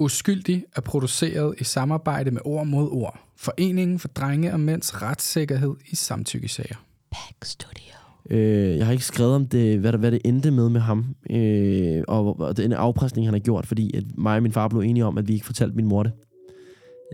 Uskyldig 0.00 0.64
er 0.76 0.80
produceret 0.80 1.54
i 1.58 1.64
samarbejde 1.64 2.30
med 2.30 2.40
Ord 2.44 2.66
mod 2.66 2.88
Ord. 2.90 3.20
Foreningen 3.36 3.98
for 3.98 4.08
drenge 4.08 4.52
og 4.52 4.60
mænds 4.60 5.02
retssikkerhed 5.02 5.74
i 5.90 5.96
samtykkesager. 5.96 6.76
Back 7.10 7.44
Studio. 7.44 7.94
Øh, 8.30 8.76
jeg 8.76 8.86
har 8.86 8.92
ikke 8.92 9.04
skrevet 9.04 9.34
om 9.34 9.46
det, 9.46 9.78
hvad, 9.78 9.92
der, 9.92 9.98
hvad 9.98 10.10
det 10.10 10.20
endte 10.24 10.50
med 10.50 10.68
med 10.68 10.80
ham, 10.80 11.14
øh, 11.30 12.02
og, 12.08 12.40
og 12.40 12.56
den 12.56 12.72
afpresning, 12.72 13.26
han 13.26 13.34
har 13.34 13.38
gjort, 13.38 13.66
fordi 13.66 13.96
at 13.96 14.04
mig 14.18 14.36
og 14.36 14.42
min 14.42 14.52
far 14.52 14.68
blev 14.68 14.80
enige 14.80 15.04
om, 15.04 15.18
at 15.18 15.28
vi 15.28 15.34
ikke 15.34 15.46
fortalte 15.46 15.76
min 15.76 15.86
mor 15.86 16.02
det, 16.02 16.12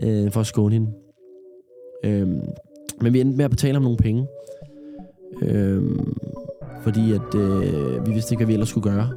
øh, 0.03 0.31
for 0.31 0.39
at 0.39 0.47
skåne 0.47 0.73
hende. 0.73 0.91
Øh, 2.03 2.27
men 3.01 3.13
vi 3.13 3.21
endte 3.21 3.37
med 3.37 3.45
at 3.45 3.51
betale 3.51 3.73
ham 3.73 3.83
nogle 3.83 3.97
penge, 3.97 4.27
øh, 5.41 5.83
fordi 6.83 7.11
at 7.11 7.35
øh, 7.35 8.07
vi 8.07 8.11
vidste 8.11 8.33
ikke, 8.33 8.39
hvad 8.39 8.47
vi 8.47 8.53
ellers 8.53 8.69
skulle 8.69 8.91
gøre. 8.91 9.09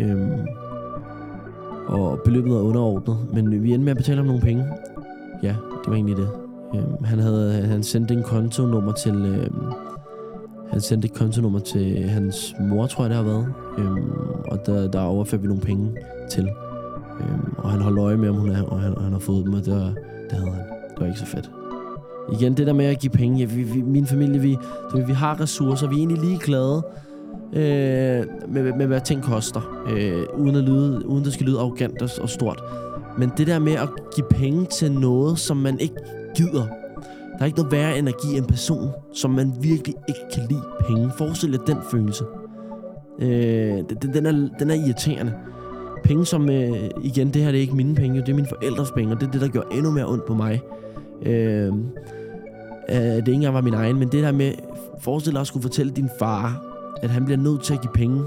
Øh, 0.00 0.61
og 1.92 2.20
beløbet 2.24 2.52
var 2.52 2.60
underordnet, 2.60 3.16
men 3.32 3.62
vi 3.62 3.72
endte 3.72 3.84
med 3.84 3.90
at 3.90 3.96
betale 3.96 4.16
ham 4.16 4.26
nogle 4.26 4.40
penge. 4.40 4.64
Ja, 5.42 5.48
det 5.48 5.88
var 5.88 5.94
egentlig 5.94 6.16
det. 6.16 6.28
Øhm, 6.74 7.04
han 7.04 7.18
havde 7.18 7.52
han 7.52 7.82
sendte 7.82 8.14
en 8.14 8.22
kontonummer 8.22 8.92
til... 8.92 9.14
Øhm, 9.14 9.72
han 10.70 10.80
sendte 10.80 11.06
et 11.06 11.14
kontonummer 11.14 11.58
til 11.58 12.08
hans 12.08 12.54
mor, 12.60 12.86
tror 12.86 13.04
jeg 13.04 13.10
det 13.10 13.16
har 13.16 13.24
været. 13.24 13.46
Øhm, 13.78 14.10
og 14.50 14.66
der, 14.66 14.90
der 14.90 15.00
overførte 15.00 15.42
vi 15.42 15.48
nogle 15.48 15.62
penge 15.62 15.90
til. 16.30 16.48
Øhm, 17.20 17.54
og 17.58 17.70
han 17.70 17.80
holdt 17.80 17.98
øje 17.98 18.16
med, 18.16 18.28
om 18.28 18.36
hun 18.36 18.50
er, 18.50 18.62
og 18.62 18.80
han, 18.80 18.94
og 18.94 19.02
han 19.02 19.12
har 19.12 19.20
fået 19.20 19.44
dem, 19.44 19.54
og 19.54 19.64
det, 19.64 19.72
var, 19.74 19.92
det 20.30 20.32
havde 20.32 20.50
han. 20.50 20.64
Det 20.90 21.00
var 21.00 21.06
ikke 21.06 21.18
så 21.18 21.26
fedt. 21.26 21.50
Igen, 22.32 22.54
det 22.54 22.66
der 22.66 22.72
med 22.72 22.84
at 22.84 22.98
give 22.98 23.10
penge. 23.10 23.38
Ja, 23.38 23.44
vi, 23.44 23.62
vi, 23.62 23.82
min 23.82 24.06
familie, 24.06 24.40
vi, 24.40 24.58
vi, 24.94 25.02
vi 25.06 25.12
har 25.12 25.40
ressourcer. 25.40 25.88
Vi 25.88 25.94
er 25.94 25.98
egentlig 25.98 26.18
lige 26.18 26.38
glade 26.38 26.82
øh, 27.52 28.24
med, 28.48 28.72
med, 28.72 28.86
hvad 28.86 29.00
ting 29.00 29.22
koster. 29.22 29.84
Øh, 29.96 30.40
uden, 30.40 30.56
at 30.56 30.62
lyde, 30.62 31.06
uden 31.06 31.24
det 31.24 31.32
skal 31.32 31.46
lyde 31.46 31.58
arrogant 31.58 32.02
og, 32.02 32.10
og 32.20 32.28
stort. 32.28 32.62
Men 33.18 33.32
det 33.36 33.46
der 33.46 33.58
med 33.58 33.72
at 33.72 33.88
give 34.14 34.26
penge 34.30 34.64
til 34.64 34.92
noget, 34.92 35.38
som 35.38 35.56
man 35.56 35.80
ikke 35.80 35.94
gider, 36.36 36.66
der 37.32 37.38
er 37.40 37.44
ikke 37.44 37.58
noget 37.58 37.72
værre 37.72 37.98
end 37.98 38.08
at 38.08 38.14
give 38.22 38.36
en 38.36 38.44
person, 38.44 38.90
som 39.14 39.30
man 39.30 39.52
virkelig 39.60 39.94
ikke 40.08 40.20
kan 40.34 40.42
lide 40.50 40.62
penge. 40.86 41.10
Forestil 41.18 41.52
dig 41.52 41.60
den 41.66 41.76
følelse. 41.90 42.24
Øh, 43.18 43.28
den, 44.02 44.14
den, 44.14 44.26
er, 44.26 44.48
den 44.58 44.70
er 44.70 44.74
irriterende. 44.74 45.32
Penge 46.04 46.26
som, 46.26 46.50
øh, 46.50 46.90
igen, 47.02 47.30
det 47.30 47.42
her 47.42 47.50
det 47.50 47.58
er 47.58 47.62
ikke 47.62 47.76
mine 47.76 47.94
penge, 47.94 48.20
det 48.20 48.28
er 48.28 48.34
mine 48.34 48.48
forældres 48.48 48.90
penge, 48.90 49.14
og 49.14 49.20
det 49.20 49.26
er 49.26 49.30
det, 49.30 49.40
der 49.40 49.48
gør 49.48 49.62
endnu 49.72 49.90
mere 49.90 50.08
ondt 50.08 50.26
på 50.26 50.34
mig. 50.34 50.60
Øh, 51.22 51.66
øh, 51.66 51.74
det 52.88 53.18
ikke 53.18 53.32
engang 53.32 53.54
var 53.54 53.60
min 53.60 53.74
egen, 53.74 53.98
men 53.98 54.08
det 54.08 54.22
der 54.22 54.32
med, 54.32 54.52
forestil 55.00 55.32
dig 55.32 55.40
at 55.40 55.46
skulle 55.46 55.62
fortælle 55.62 55.92
din 55.92 56.08
far, 56.18 56.71
at 57.02 57.10
han 57.10 57.24
bliver 57.24 57.38
nødt 57.38 57.62
til 57.62 57.74
at 57.74 57.80
give 57.80 57.92
penge 57.94 58.24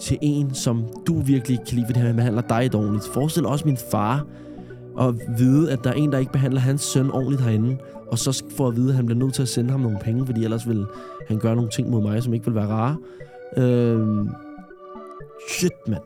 til 0.00 0.18
en, 0.22 0.54
som 0.54 0.84
du 1.06 1.20
virkelig 1.20 1.58
kan 1.66 1.76
lide, 1.76 1.86
fordi 1.86 2.00
han 2.00 2.16
behandler 2.16 2.42
dig 2.42 2.72
dårligt. 2.72 3.04
Forestil 3.04 3.46
også 3.46 3.64
min 3.64 3.76
far, 3.90 4.26
at 5.00 5.14
vide, 5.38 5.72
at 5.72 5.84
der 5.84 5.90
er 5.90 5.94
en, 5.94 6.12
der 6.12 6.18
ikke 6.18 6.32
behandler 6.32 6.60
hans 6.60 6.82
søn 6.82 7.10
ordentligt 7.10 7.42
herinde, 7.42 7.76
og 8.10 8.18
så 8.18 8.44
får 8.56 8.68
at 8.68 8.76
vide, 8.76 8.88
at 8.88 8.94
han 8.94 9.06
bliver 9.06 9.18
nødt 9.18 9.34
til 9.34 9.42
at 9.42 9.48
sende 9.48 9.70
ham 9.70 9.80
nogle 9.80 9.98
penge, 9.98 10.26
fordi 10.26 10.44
ellers 10.44 10.68
vil 10.68 10.86
han 11.28 11.38
gøre 11.38 11.56
nogle 11.56 11.70
ting 11.70 11.90
mod 11.90 12.02
mig, 12.02 12.22
som 12.22 12.34
ikke 12.34 12.46
vil 12.46 12.54
være 12.54 12.66
rare. 12.66 12.96
Øh, 13.56 14.26
shit, 15.50 15.72
mand. 15.88 16.02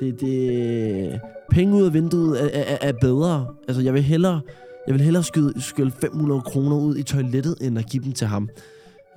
Det, 0.00 0.20
det, 0.20 1.20
penge 1.50 1.74
ud 1.74 1.86
af 1.86 1.94
vinduet 1.94 2.44
er, 2.44 2.60
er, 2.60 2.78
er 2.80 2.92
bedre. 3.00 3.46
Altså, 3.68 3.82
jeg 3.82 3.94
vil 3.94 4.02
hellere, 4.02 4.40
jeg 4.86 4.94
vil 4.94 5.02
hellere 5.02 5.22
skyde, 5.22 5.60
skyde 5.60 5.90
500 5.90 6.40
kroner 6.40 6.76
ud 6.76 6.96
i 6.96 7.02
toilettet, 7.02 7.56
end 7.60 7.78
at 7.78 7.86
give 7.90 8.04
dem 8.04 8.12
til 8.12 8.26
ham. 8.26 8.48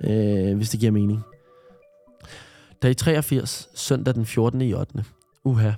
Øh, 0.04 0.56
hvis 0.56 0.70
det 0.70 0.80
giver 0.80 0.92
mening. 0.92 1.24
Da 2.82 2.88
i 2.88 2.94
83, 2.94 3.68
søndag 3.74 4.14
den 4.14 4.26
14. 4.26 4.60
i 4.60 4.74
8. 4.74 5.04
Uha. 5.44 5.70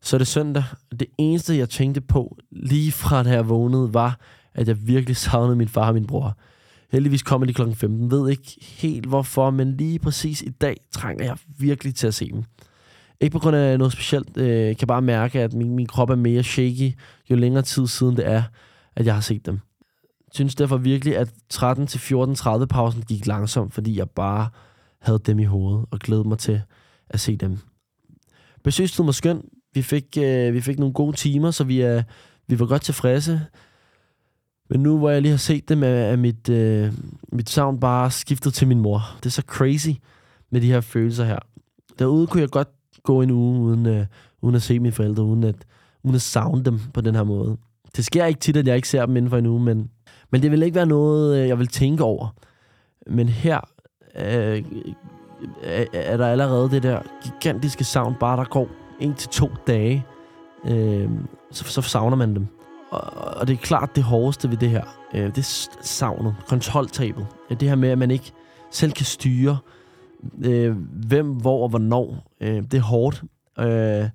Så 0.00 0.16
er 0.16 0.18
det 0.18 0.26
søndag. 0.26 0.64
Det 1.00 1.06
eneste, 1.18 1.56
jeg 1.56 1.70
tænkte 1.70 2.00
på, 2.00 2.36
lige 2.50 2.92
fra 2.92 3.22
da 3.22 3.30
jeg 3.30 3.48
vågnede, 3.48 3.94
var, 3.94 4.20
at 4.54 4.68
jeg 4.68 4.86
virkelig 4.86 5.16
savnede 5.16 5.56
min 5.56 5.68
far 5.68 5.88
og 5.88 5.94
min 5.94 6.06
bror. 6.06 6.36
Heldigvis 6.92 7.22
kommer 7.22 7.46
de 7.46 7.54
klokken 7.54 7.76
15. 7.76 8.10
Ved 8.10 8.30
ikke 8.30 8.56
helt 8.62 9.06
hvorfor, 9.06 9.50
men 9.50 9.76
lige 9.76 9.98
præcis 9.98 10.42
i 10.42 10.48
dag 10.48 10.76
trænger 10.92 11.24
jeg 11.24 11.36
virkelig 11.58 11.94
til 11.94 12.06
at 12.06 12.14
se 12.14 12.32
dem. 12.32 12.44
Ikke 13.20 13.32
på 13.32 13.38
grund 13.38 13.56
af 13.56 13.78
noget 13.78 13.92
specielt. 13.92 14.36
Øh, 14.36 14.48
jeg 14.48 14.76
kan 14.76 14.88
bare 14.88 15.02
mærke, 15.02 15.40
at 15.40 15.52
min, 15.52 15.76
min 15.76 15.86
krop 15.86 16.10
er 16.10 16.16
mere 16.16 16.42
shaky, 16.42 16.92
jo 17.30 17.36
længere 17.36 17.62
tid 17.62 17.86
siden 17.86 18.16
det 18.16 18.26
er, 18.26 18.42
at 18.96 19.06
jeg 19.06 19.14
har 19.14 19.20
set 19.20 19.46
dem. 19.46 19.54
Jeg 20.26 20.32
synes 20.34 20.54
derfor 20.54 20.76
virkelig, 20.76 21.16
at 21.16 21.28
13-14.30 21.54 22.64
pausen 22.64 23.02
gik 23.02 23.26
langsomt, 23.26 23.74
fordi 23.74 23.98
jeg 23.98 24.10
bare 24.10 24.48
havde 25.00 25.18
dem 25.26 25.38
i 25.38 25.44
hovedet 25.44 25.86
og 25.90 25.98
glædede 25.98 26.28
mig 26.28 26.38
til 26.38 26.62
at 27.10 27.20
se 27.20 27.36
dem. 27.36 27.58
Besøgstiden 28.64 29.06
var 29.06 29.12
skøn. 29.12 29.42
Vi 29.74 29.82
fik, 29.82 30.18
øh, 30.18 30.54
vi 30.54 30.60
fik 30.60 30.78
nogle 30.78 30.94
gode 30.94 31.16
timer, 31.16 31.50
så 31.50 31.64
vi, 31.64 31.80
er, 31.80 32.02
vi 32.46 32.60
var 32.60 32.66
godt 32.66 32.82
tilfredse. 32.82 33.40
Men 34.70 34.82
nu, 34.82 34.98
hvor 34.98 35.10
jeg 35.10 35.22
lige 35.22 35.30
har 35.30 35.38
set 35.38 35.68
dem, 35.68 35.82
er, 35.82 36.16
mit, 36.16 36.48
øh, 36.48 36.92
mit 37.32 37.50
savn 37.50 37.80
bare 37.80 38.10
skiftet 38.10 38.54
til 38.54 38.68
min 38.68 38.80
mor. 38.80 39.02
Det 39.16 39.26
er 39.26 39.30
så 39.30 39.42
crazy 39.46 39.90
med 40.50 40.60
de 40.60 40.66
her 40.66 40.80
følelser 40.80 41.24
her. 41.24 41.38
Derude 41.98 42.26
kunne 42.26 42.40
jeg 42.40 42.48
godt 42.48 42.68
gå 43.02 43.22
en 43.22 43.30
uge 43.30 43.60
uden, 43.60 43.86
øh, 43.86 44.06
uden 44.42 44.56
at 44.56 44.62
se 44.62 44.78
mine 44.78 44.92
forældre, 44.92 45.22
uden 45.22 45.44
at, 45.44 45.56
uden 46.02 46.14
at 46.14 46.22
savne 46.22 46.62
dem 46.62 46.80
på 46.94 47.00
den 47.00 47.14
her 47.14 47.24
måde. 47.24 47.56
Det 47.96 48.04
sker 48.04 48.24
ikke 48.24 48.40
tit, 48.40 48.56
at 48.56 48.66
jeg 48.66 48.76
ikke 48.76 48.88
ser 48.88 49.06
dem 49.06 49.16
inden 49.16 49.30
for 49.30 49.38
en 49.38 49.46
uge, 49.46 49.60
men, 49.60 49.90
men 50.30 50.42
det 50.42 50.50
vil 50.50 50.62
ikke 50.62 50.74
være 50.74 50.86
noget, 50.86 51.38
øh, 51.38 51.48
jeg 51.48 51.58
vil 51.58 51.66
tænke 51.66 52.04
over. 52.04 52.34
Men 53.06 53.28
her 53.28 53.60
øh, 54.16 54.64
er, 55.92 56.16
der 56.16 56.26
allerede 56.26 56.70
det 56.70 56.82
der 56.82 57.00
gigantiske 57.22 57.84
savn, 57.84 58.14
bare 58.20 58.36
der 58.36 58.44
går 58.44 58.68
en 59.00 59.14
til 59.14 59.28
to 59.28 59.50
dage, 59.66 60.06
øh, 60.68 61.10
så, 61.50 61.64
så 61.64 61.82
savner 61.82 62.16
man 62.16 62.34
dem. 62.34 62.46
Og, 62.90 63.00
og 63.40 63.48
det 63.48 63.54
er 63.54 63.58
klart 63.58 63.96
det 63.96 64.02
hårdeste 64.02 64.50
ved 64.50 64.56
det 64.56 64.70
her. 64.70 64.84
Øh, 65.14 65.26
det 65.26 65.38
er 65.38 65.68
savnet, 65.82 66.34
kontroltabet. 66.48 67.26
Øh, 67.50 67.60
det 67.60 67.68
her 67.68 67.76
med, 67.76 67.88
at 67.88 67.98
man 67.98 68.10
ikke 68.10 68.32
selv 68.70 68.92
kan 68.92 69.06
styre, 69.06 69.58
øh, 70.44 70.76
hvem, 71.06 71.26
hvor 71.26 71.62
og 71.62 71.68
hvornår. 71.68 72.32
Øh, 72.40 72.62
det 72.62 72.74
er 72.74 72.82
hårdt. 72.82 73.22
Øh, 73.58 74.08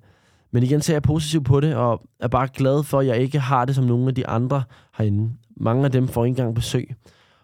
men 0.50 0.62
igen 0.62 0.80
ser 0.80 0.94
jeg 0.94 1.02
positivt 1.02 1.44
på 1.44 1.60
det, 1.60 1.74
og 1.74 2.02
er 2.20 2.28
bare 2.28 2.48
glad 2.54 2.82
for, 2.82 3.00
at 3.00 3.06
jeg 3.06 3.18
ikke 3.18 3.38
har 3.38 3.64
det 3.64 3.74
som 3.74 3.84
nogle 3.84 4.08
af 4.08 4.14
de 4.14 4.26
andre 4.26 4.62
herinde. 4.98 5.30
Mange 5.56 5.84
af 5.84 5.92
dem 5.92 6.08
får 6.08 6.24
ikke 6.24 6.32
engang 6.32 6.54
besøg, 6.54 6.94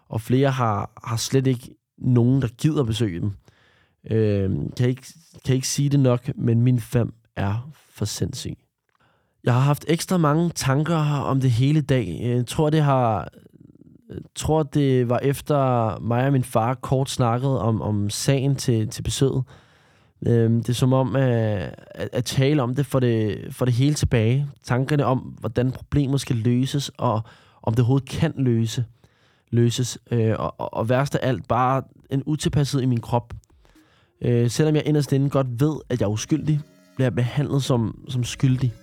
og 0.09 0.21
flere 0.21 0.49
har, 0.49 0.91
har 1.03 1.17
slet 1.17 1.47
ikke 1.47 1.69
nogen, 2.01 2.41
der 2.41 2.47
gider 2.47 2.83
besøge 2.83 3.19
dem. 3.19 3.31
Øh, 4.11 4.51
kan, 4.77 4.89
ikke, 4.89 5.03
kan 5.45 5.55
ikke 5.55 5.67
sige 5.67 5.89
det 5.89 5.99
nok, 5.99 6.31
men 6.35 6.61
min 6.61 6.79
fem 6.79 7.13
er 7.35 7.71
for 7.89 8.05
sindssyg. 8.05 8.57
Jeg 9.43 9.53
har 9.53 9.61
haft 9.61 9.85
ekstra 9.87 10.17
mange 10.17 10.49
tanker 10.49 10.95
om 11.21 11.41
det 11.41 11.51
hele 11.51 11.81
dag. 11.81 12.19
Jeg 12.21 12.47
tror, 12.47 12.69
det 12.69 12.81
har 12.81 13.29
tror, 14.35 14.63
det 14.63 15.09
var 15.09 15.19
efter 15.19 15.99
mig 15.99 16.25
og 16.25 16.31
min 16.31 16.43
far 16.43 16.73
kort 16.73 17.09
snakkede 17.09 17.61
om, 17.61 17.81
om 17.81 18.09
sagen 18.09 18.55
til, 18.55 18.89
til 18.89 19.03
besøget. 19.03 19.43
Øhm, 20.27 20.63
det 20.63 20.69
er 20.69 20.73
som 20.73 20.93
om 20.93 21.15
at, 21.15 21.75
at, 21.87 22.09
at 22.11 22.25
tale 22.25 22.61
om 22.61 22.75
det 22.75 22.85
for, 22.85 22.99
det 22.99 23.47
for 23.51 23.65
det 23.65 23.73
hele 23.73 23.93
tilbage. 23.93 24.47
Tankerne 24.63 25.05
om, 25.05 25.17
hvordan 25.17 25.71
problemet 25.71 26.21
skal 26.21 26.35
løses, 26.35 26.91
og 26.97 27.21
om 27.63 27.73
det 27.73 27.79
overhovedet 27.79 28.09
kan 28.09 28.33
løse, 28.37 28.85
løses. 29.51 29.97
Øh, 30.11 30.35
og, 30.39 30.55
og, 30.57 30.73
og 30.73 30.89
værst 30.89 31.15
af 31.15 31.27
alt, 31.27 31.47
bare 31.47 31.83
en 32.09 32.23
utilpasset 32.25 32.81
i 32.81 32.85
min 32.85 33.01
krop. 33.01 33.33
Øh, 34.21 34.49
selvom 34.49 34.75
jeg 34.75 34.83
inderst 34.85 35.11
inde 35.11 35.29
godt 35.29 35.47
ved, 35.59 35.75
at 35.89 36.01
jeg 36.01 36.05
er 36.05 36.11
uskyldig, 36.11 36.59
bliver 36.95 37.05
jeg 37.05 37.15
behandlet 37.15 37.63
som, 37.63 38.05
som 38.09 38.23
skyldig. 38.23 38.73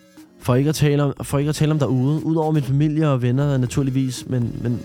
For 0.40 0.54
ikke, 0.54 0.68
at 0.68 0.74
tale 0.74 1.02
om, 1.02 1.12
for 1.22 1.38
ikke 1.38 1.48
at 1.48 1.54
tale 1.54 1.72
om 1.72 1.78
derude, 1.78 2.24
udover 2.24 2.52
min 2.52 2.62
familie 2.62 3.08
og 3.08 3.22
venner 3.22 3.56
naturligvis, 3.56 4.28
men, 4.28 4.60
men, 4.62 4.80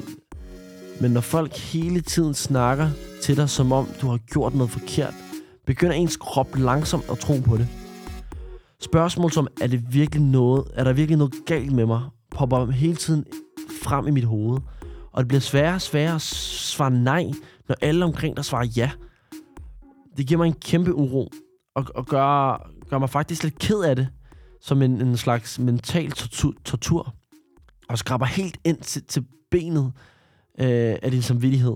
men 1.01 1.11
når 1.11 1.21
folk 1.21 1.57
hele 1.57 2.01
tiden 2.01 2.33
snakker 2.33 2.89
til 3.21 3.37
dig, 3.37 3.49
som 3.49 3.71
om 3.71 3.87
du 4.01 4.07
har 4.07 4.17
gjort 4.17 4.55
noget 4.55 4.71
forkert, 4.71 5.13
begynder 5.65 5.93
ens 5.93 6.17
krop 6.17 6.55
langsomt 6.57 7.03
at 7.11 7.17
tro 7.17 7.33
på 7.45 7.57
det. 7.57 7.67
Spørgsmål 8.81 9.31
som, 9.31 9.47
er, 9.61 9.67
det 9.67 9.93
virkelig 9.93 10.23
noget, 10.23 10.63
er 10.73 10.83
der 10.83 10.93
virkelig 10.93 11.17
noget 11.17 11.33
galt 11.45 11.71
med 11.71 11.85
mig, 11.85 12.01
popper 12.31 12.71
hele 12.71 12.95
tiden 12.95 13.25
frem 13.83 14.07
i 14.07 14.11
mit 14.11 14.23
hoved. 14.23 14.59
Og 15.13 15.23
det 15.23 15.27
bliver 15.27 15.41
sværere 15.41 15.75
og 15.75 15.81
sværere 15.81 16.15
at 16.15 16.21
svare 16.21 16.91
nej, 16.91 17.31
når 17.67 17.75
alle 17.81 18.05
omkring 18.05 18.37
dig 18.37 18.45
svarer 18.45 18.65
ja. 18.65 18.91
Det 20.17 20.27
giver 20.27 20.37
mig 20.37 20.47
en 20.47 20.53
kæmpe 20.53 20.93
uro, 20.93 21.31
og, 21.75 21.85
og 21.95 22.05
gør, 22.05 22.69
gør 22.89 22.97
mig 22.97 23.09
faktisk 23.09 23.43
lidt 23.43 23.59
ked 23.59 23.79
af 23.79 23.95
det, 23.95 24.07
som 24.61 24.81
en, 24.81 25.01
en 25.01 25.17
slags 25.17 25.59
mental 25.59 26.11
tortur, 26.11 26.53
tortur. 26.65 27.13
Og 27.89 27.97
skraber 27.97 28.25
helt 28.25 28.57
ind 28.63 28.77
til, 28.77 29.03
til 29.03 29.25
benet 29.51 29.91
øh, 30.59 30.95
af 31.03 31.11
din 31.11 31.21
samvittighed. 31.21 31.75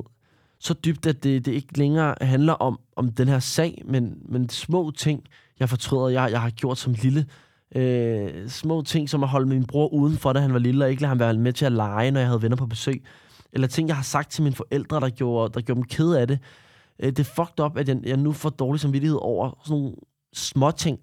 Så 0.59 0.73
dybt, 0.73 1.05
at 1.05 1.23
det, 1.23 1.45
det 1.45 1.51
ikke 1.51 1.77
længere 1.77 2.15
handler 2.21 2.53
om, 2.53 2.79
om 2.95 3.09
den 3.09 3.27
her 3.27 3.39
sag, 3.39 3.81
men, 3.85 4.17
men 4.25 4.49
små 4.49 4.91
ting, 4.91 5.23
jeg 5.59 5.69
fortryder, 5.69 6.07
jeg, 6.07 6.31
jeg 6.31 6.41
har 6.41 6.49
gjort 6.49 6.77
som 6.77 6.93
lille. 6.93 7.25
Øh, 7.75 8.49
små 8.49 8.81
ting, 8.81 9.09
som 9.09 9.23
at 9.23 9.29
holde 9.29 9.47
min 9.47 9.65
bror 9.65 9.93
udenfor, 9.93 10.33
da 10.33 10.39
han 10.39 10.53
var 10.53 10.59
lille, 10.59 10.85
og 10.85 10.89
ikke 10.89 11.01
lade 11.01 11.09
ham 11.09 11.19
være 11.19 11.33
med 11.33 11.53
til 11.53 11.65
at 11.65 11.71
lege, 11.71 12.11
når 12.11 12.19
jeg 12.19 12.29
havde 12.29 12.41
venner 12.41 12.57
på 12.57 12.65
besøg. 12.65 13.03
Eller 13.53 13.67
ting, 13.67 13.87
jeg 13.87 13.95
har 13.95 14.03
sagt 14.03 14.31
til 14.31 14.43
mine 14.43 14.55
forældre, 14.55 14.99
der 14.99 15.09
gjorde, 15.09 15.53
der 15.53 15.61
gjorde 15.61 15.81
dem 15.81 15.87
ked 15.87 16.13
af 16.13 16.27
det. 16.27 16.39
Øh, 16.99 17.09
det 17.09 17.19
er 17.19 17.23
fucked 17.23 17.59
up, 17.59 17.77
at 17.77 17.87
jeg, 17.87 17.97
jeg 18.03 18.17
nu 18.17 18.31
får 18.31 18.49
dårlig 18.49 18.79
samvittighed 18.79 19.17
over 19.21 19.59
sådan 19.63 19.81
nogle 19.81 19.95
små 20.33 20.71
ting. 20.71 20.99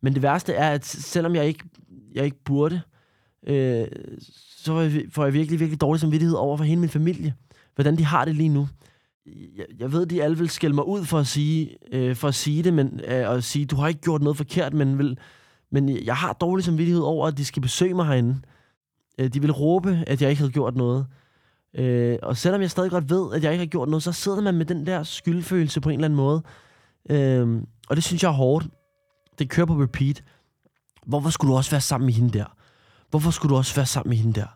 Men 0.00 0.14
det 0.14 0.22
værste 0.22 0.52
er, 0.52 0.70
at 0.70 0.84
selvom 0.86 1.34
jeg 1.34 1.46
ikke, 1.46 1.64
jeg 2.14 2.24
ikke 2.24 2.44
burde, 2.44 2.80
øh, 3.46 3.86
så 4.56 5.02
får 5.10 5.24
jeg, 5.24 5.32
virkelig, 5.32 5.60
virkelig 5.60 5.80
dårlig 5.80 6.00
samvittighed 6.00 6.36
over 6.36 6.56
for 6.56 6.64
hele 6.64 6.80
min 6.80 6.88
familie. 6.88 7.34
Hvordan 7.74 7.96
de 7.96 8.04
har 8.04 8.24
det 8.24 8.34
lige 8.34 8.48
nu. 8.48 8.68
Jeg, 9.56 9.66
jeg 9.78 9.92
ved, 9.92 10.06
de 10.06 10.22
alle 10.22 10.38
vil 10.38 10.48
skælde 10.48 10.74
mig 10.74 10.86
ud 10.86 11.04
for 11.04 11.18
at 11.18 11.26
sige, 11.26 11.76
øh, 11.92 12.16
for 12.16 12.28
at 12.28 12.34
sige 12.34 12.62
det, 12.62 12.74
men, 12.74 13.00
øh, 13.04 13.30
at 13.30 13.44
sige, 13.44 13.66
du 13.66 13.76
har 13.76 13.88
ikke 13.88 14.00
gjort 14.00 14.22
noget 14.22 14.36
forkert, 14.36 14.74
men, 14.74 14.98
vil, 14.98 15.18
men 15.70 15.88
jeg 15.88 16.16
har 16.16 16.32
dårlig 16.32 16.64
samvittighed 16.64 17.02
over, 17.02 17.26
at 17.26 17.38
de 17.38 17.44
skal 17.44 17.62
besøge 17.62 17.94
mig 17.94 18.06
herinde. 18.06 18.40
Øh, 19.18 19.28
de 19.28 19.40
vil 19.40 19.52
råbe, 19.52 20.04
at 20.06 20.22
jeg 20.22 20.30
ikke 20.30 20.40
havde 20.40 20.52
gjort 20.52 20.76
noget. 20.76 21.06
Øh, 21.76 22.18
og 22.22 22.36
selvom 22.36 22.60
jeg 22.60 22.70
stadig 22.70 22.90
godt 22.90 23.10
ved, 23.10 23.34
at 23.34 23.44
jeg 23.44 23.52
ikke 23.52 23.64
har 23.64 23.66
gjort 23.70 23.88
noget, 23.88 24.02
så 24.02 24.12
sidder 24.12 24.40
man 24.40 24.54
med 24.54 24.66
den 24.66 24.86
der 24.86 25.02
skyldfølelse 25.02 25.80
på 25.80 25.88
en 25.88 25.94
eller 25.94 26.04
anden 26.04 26.16
måde. 26.16 26.42
Øh, 27.10 27.62
og 27.88 27.96
det 27.96 28.04
synes 28.04 28.22
jeg 28.22 28.28
er 28.28 28.32
hårdt. 28.32 28.66
Det 29.38 29.50
kører 29.50 29.66
på 29.66 29.82
repeat. 29.82 30.24
Hvorfor 31.06 31.30
skulle 31.30 31.52
du 31.52 31.56
også 31.56 31.70
være 31.70 31.80
sammen 31.80 32.06
med 32.06 32.14
hende 32.14 32.38
der? 32.38 32.56
Hvorfor 33.10 33.30
skulle 33.30 33.50
du 33.50 33.56
også 33.56 33.74
være 33.74 33.86
sammen 33.86 34.10
med 34.10 34.16
hende 34.16 34.40
der? 34.40 34.46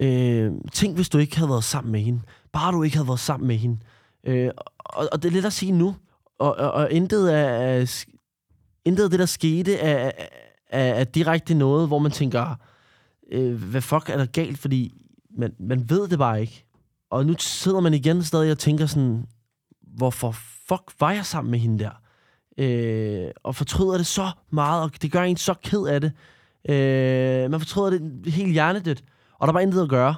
Øh, 0.00 0.52
tænk, 0.72 0.94
hvis 0.94 1.08
du 1.08 1.18
ikke 1.18 1.36
havde 1.36 1.48
været 1.48 1.64
sammen 1.64 1.92
med 1.92 2.00
hende. 2.00 2.20
Bare 2.52 2.72
du 2.72 2.82
ikke 2.82 2.96
havde 2.96 3.08
været 3.08 3.20
sammen 3.20 3.46
med 3.48 3.56
hende. 3.56 3.78
Øh, 4.24 4.50
og, 4.78 5.08
og 5.12 5.22
det 5.22 5.28
er 5.28 5.32
lidt 5.32 5.46
at 5.46 5.52
sige 5.52 5.72
nu. 5.72 5.94
Og, 6.38 6.56
og, 6.56 6.72
og 6.72 6.92
intet 6.92 7.28
af, 7.28 8.04
intet 8.84 9.04
af 9.04 9.10
det, 9.10 9.18
der 9.18 9.26
skete, 9.26 9.76
er, 9.76 10.10
er, 10.70 10.94
er 10.94 11.04
direkte 11.04 11.54
noget, 11.54 11.88
hvor 11.88 11.98
man 11.98 12.12
tænker, 12.12 12.54
øh, 13.32 13.62
hvad 13.70 13.80
fuck 13.80 14.08
er 14.08 14.16
der 14.16 14.26
galt? 14.26 14.58
Fordi 14.58 14.94
man, 15.38 15.54
man 15.58 15.90
ved 15.90 16.08
det 16.08 16.18
bare 16.18 16.40
ikke. 16.40 16.64
Og 17.10 17.26
nu 17.26 17.34
sidder 17.38 17.80
man 17.80 17.94
igen 17.94 18.22
stadig 18.22 18.52
og 18.52 18.58
tænker 18.58 18.86
sådan, 18.86 19.26
hvorfor 19.82 20.30
fuck 20.68 20.82
var 21.00 21.12
jeg 21.12 21.26
sammen 21.26 21.50
med 21.50 21.58
hende 21.58 21.84
der? 21.84 22.02
Øh, 22.58 23.30
og 23.42 23.56
fortryder 23.56 23.96
det 23.96 24.06
så 24.06 24.30
meget, 24.50 24.82
og 24.82 25.02
det 25.02 25.12
gør 25.12 25.22
en 25.22 25.36
så 25.36 25.54
ked 25.54 25.82
af 25.86 26.00
det. 26.00 26.12
Øh, 26.68 27.50
man 27.50 27.60
fortryder 27.60 27.90
det 27.90 28.32
helt 28.32 28.52
hjernedødt, 28.52 29.04
og 29.38 29.46
der 29.46 29.46
var 29.46 29.52
bare 29.52 29.62
intet 29.62 29.82
at 29.82 29.88
gøre. 29.88 30.14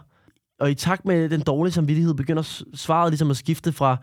Og 0.61 0.71
i 0.71 0.75
takt 0.75 1.05
med 1.05 1.29
den 1.29 1.41
dårlige 1.41 1.73
samvittighed, 1.73 2.15
begynder 2.15 2.63
svaret 2.75 3.11
ligesom 3.11 3.31
at 3.31 3.37
skifte 3.37 3.73
fra, 3.73 3.97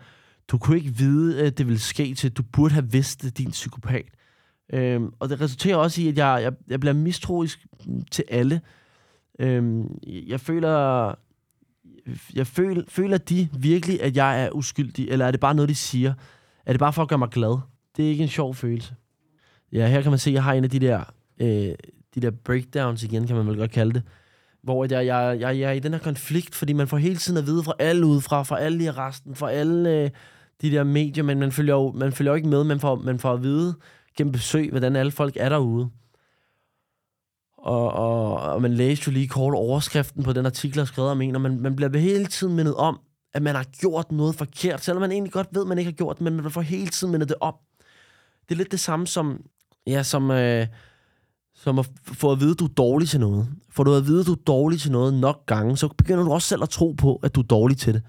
du 0.48 0.58
kunne 0.58 0.76
ikke 0.76 0.90
vide, 0.90 1.42
at 1.42 1.58
det 1.58 1.66
ville 1.66 1.80
ske, 1.80 2.14
til 2.14 2.32
du 2.32 2.42
burde 2.52 2.74
have 2.74 2.90
vidst 2.90 3.22
det, 3.22 3.38
din 3.38 3.50
psykopat. 3.50 4.04
Øh, 4.72 5.00
og 5.20 5.28
det 5.28 5.40
resulterer 5.40 5.76
også 5.76 6.02
i, 6.02 6.08
at 6.08 6.18
jeg, 6.18 6.42
jeg, 6.42 6.52
jeg 6.68 6.80
bliver 6.80 6.94
mistroisk 6.94 7.66
til 8.10 8.24
alle. 8.28 8.60
Øh, 9.42 9.84
jeg 10.06 10.40
føler, 10.40 11.14
jeg 12.34 12.46
føler, 12.46 12.82
føler 12.88 13.18
de 13.18 13.48
virkelig, 13.58 14.02
at 14.02 14.16
jeg 14.16 14.44
er 14.44 14.50
uskyldig, 14.50 15.08
eller 15.08 15.26
er 15.26 15.30
det 15.30 15.40
bare 15.40 15.54
noget, 15.54 15.68
de 15.68 15.74
siger? 15.74 16.14
Er 16.66 16.72
det 16.72 16.80
bare 16.80 16.92
for 16.92 17.02
at 17.02 17.08
gøre 17.08 17.18
mig 17.18 17.28
glad? 17.28 17.58
Det 17.96 18.04
er 18.04 18.08
ikke 18.08 18.22
en 18.22 18.28
sjov 18.28 18.54
følelse. 18.54 18.94
Ja, 19.72 19.88
her 19.88 20.02
kan 20.02 20.10
man 20.10 20.18
se, 20.18 20.30
at 20.30 20.34
jeg 20.34 20.44
har 20.44 20.52
en 20.52 20.64
af 20.64 20.70
de 20.70 20.78
der, 20.78 21.04
øh, 21.38 21.74
de 22.14 22.20
der 22.22 22.30
breakdowns 22.30 23.02
igen, 23.02 23.26
kan 23.26 23.36
man 23.36 23.46
vel 23.46 23.56
godt 23.56 23.70
kalde 23.70 23.92
det. 23.92 24.02
Hvor 24.62 24.84
jeg, 24.84 25.06
jeg, 25.06 25.40
jeg, 25.40 25.58
jeg 25.58 25.68
er 25.68 25.72
i 25.72 25.78
den 25.78 25.92
her 25.92 26.00
konflikt, 26.00 26.54
fordi 26.54 26.72
man 26.72 26.88
får 26.88 26.96
hele 26.96 27.16
tiden 27.16 27.38
at 27.38 27.46
vide 27.46 27.62
fra 27.62 27.74
alle 27.78 28.06
udefra, 28.06 28.42
fra 28.42 28.60
alle 28.60 28.84
i 28.84 28.90
resten, 28.90 29.34
fra 29.34 29.50
alle 29.50 29.90
øh, 29.90 30.10
de 30.62 30.70
der 30.70 30.84
medier, 30.84 31.24
men 31.24 31.38
man 31.38 31.52
følger 31.52 31.74
jo, 31.74 31.92
man 31.92 32.12
følger 32.12 32.32
jo 32.32 32.36
ikke 32.36 32.48
med, 32.48 32.64
man 32.64 32.80
får, 32.80 32.96
man 32.96 33.18
får 33.18 33.32
at 33.32 33.42
vide 33.42 33.74
gennem 34.16 34.32
besøg, 34.32 34.70
hvordan 34.70 34.96
alle 34.96 35.12
folk 35.12 35.36
er 35.36 35.48
derude. 35.48 35.88
Og, 37.62 37.92
og, 37.92 38.36
og 38.36 38.62
man 38.62 38.74
læste 38.74 39.04
jo 39.06 39.12
lige 39.12 39.28
kort 39.28 39.54
overskriften 39.54 40.22
på 40.22 40.32
den 40.32 40.46
artikel, 40.46 40.76
der 40.76 40.82
er 40.82 40.86
skrevet 40.86 41.10
om 41.10 41.20
en, 41.22 41.34
og 41.34 41.40
man, 41.40 41.60
man 41.60 41.76
bliver 41.76 41.98
hele 41.98 42.26
tiden 42.26 42.56
mindet 42.56 42.74
om, 42.74 42.98
at 43.34 43.42
man 43.42 43.54
har 43.54 43.64
gjort 43.64 44.12
noget 44.12 44.34
forkert, 44.34 44.84
selvom 44.84 45.00
man 45.00 45.12
egentlig 45.12 45.32
godt 45.32 45.48
ved, 45.52 45.62
at 45.62 45.68
man 45.68 45.78
ikke 45.78 45.90
har 45.90 45.96
gjort 45.96 46.16
det, 46.16 46.24
men 46.24 46.36
man 46.36 46.50
får 46.50 46.60
hele 46.60 46.86
tiden 46.86 47.10
mindet 47.10 47.28
det 47.28 47.36
op. 47.40 47.54
Det 48.48 48.54
er 48.54 48.58
lidt 48.58 48.72
det 48.72 48.80
samme 48.80 49.06
som, 49.06 49.40
ja, 49.86 50.02
som, 50.02 50.30
øh, 50.30 50.66
som 51.54 51.78
at 51.78 51.90
få 52.06 52.32
at 52.32 52.40
vide, 52.40 52.50
at 52.50 52.58
du 52.58 52.64
er 52.64 52.68
dårlig 52.68 53.08
til 53.08 53.20
noget. 53.20 53.48
Får 53.70 53.84
du 53.84 53.94
at 53.94 54.06
vide, 54.06 54.20
at 54.20 54.26
du 54.26 54.32
er 54.32 54.42
dårlig 54.46 54.80
til 54.80 54.92
noget 54.92 55.14
nok 55.14 55.46
gange, 55.46 55.76
så 55.76 55.88
begynder 55.88 56.24
du 56.24 56.32
også 56.32 56.48
selv 56.48 56.62
at 56.62 56.68
tro 56.68 56.92
på, 56.92 57.16
at 57.16 57.34
du 57.34 57.40
er 57.40 57.44
dårlig 57.44 57.76
til 57.76 57.94
det. 57.94 58.02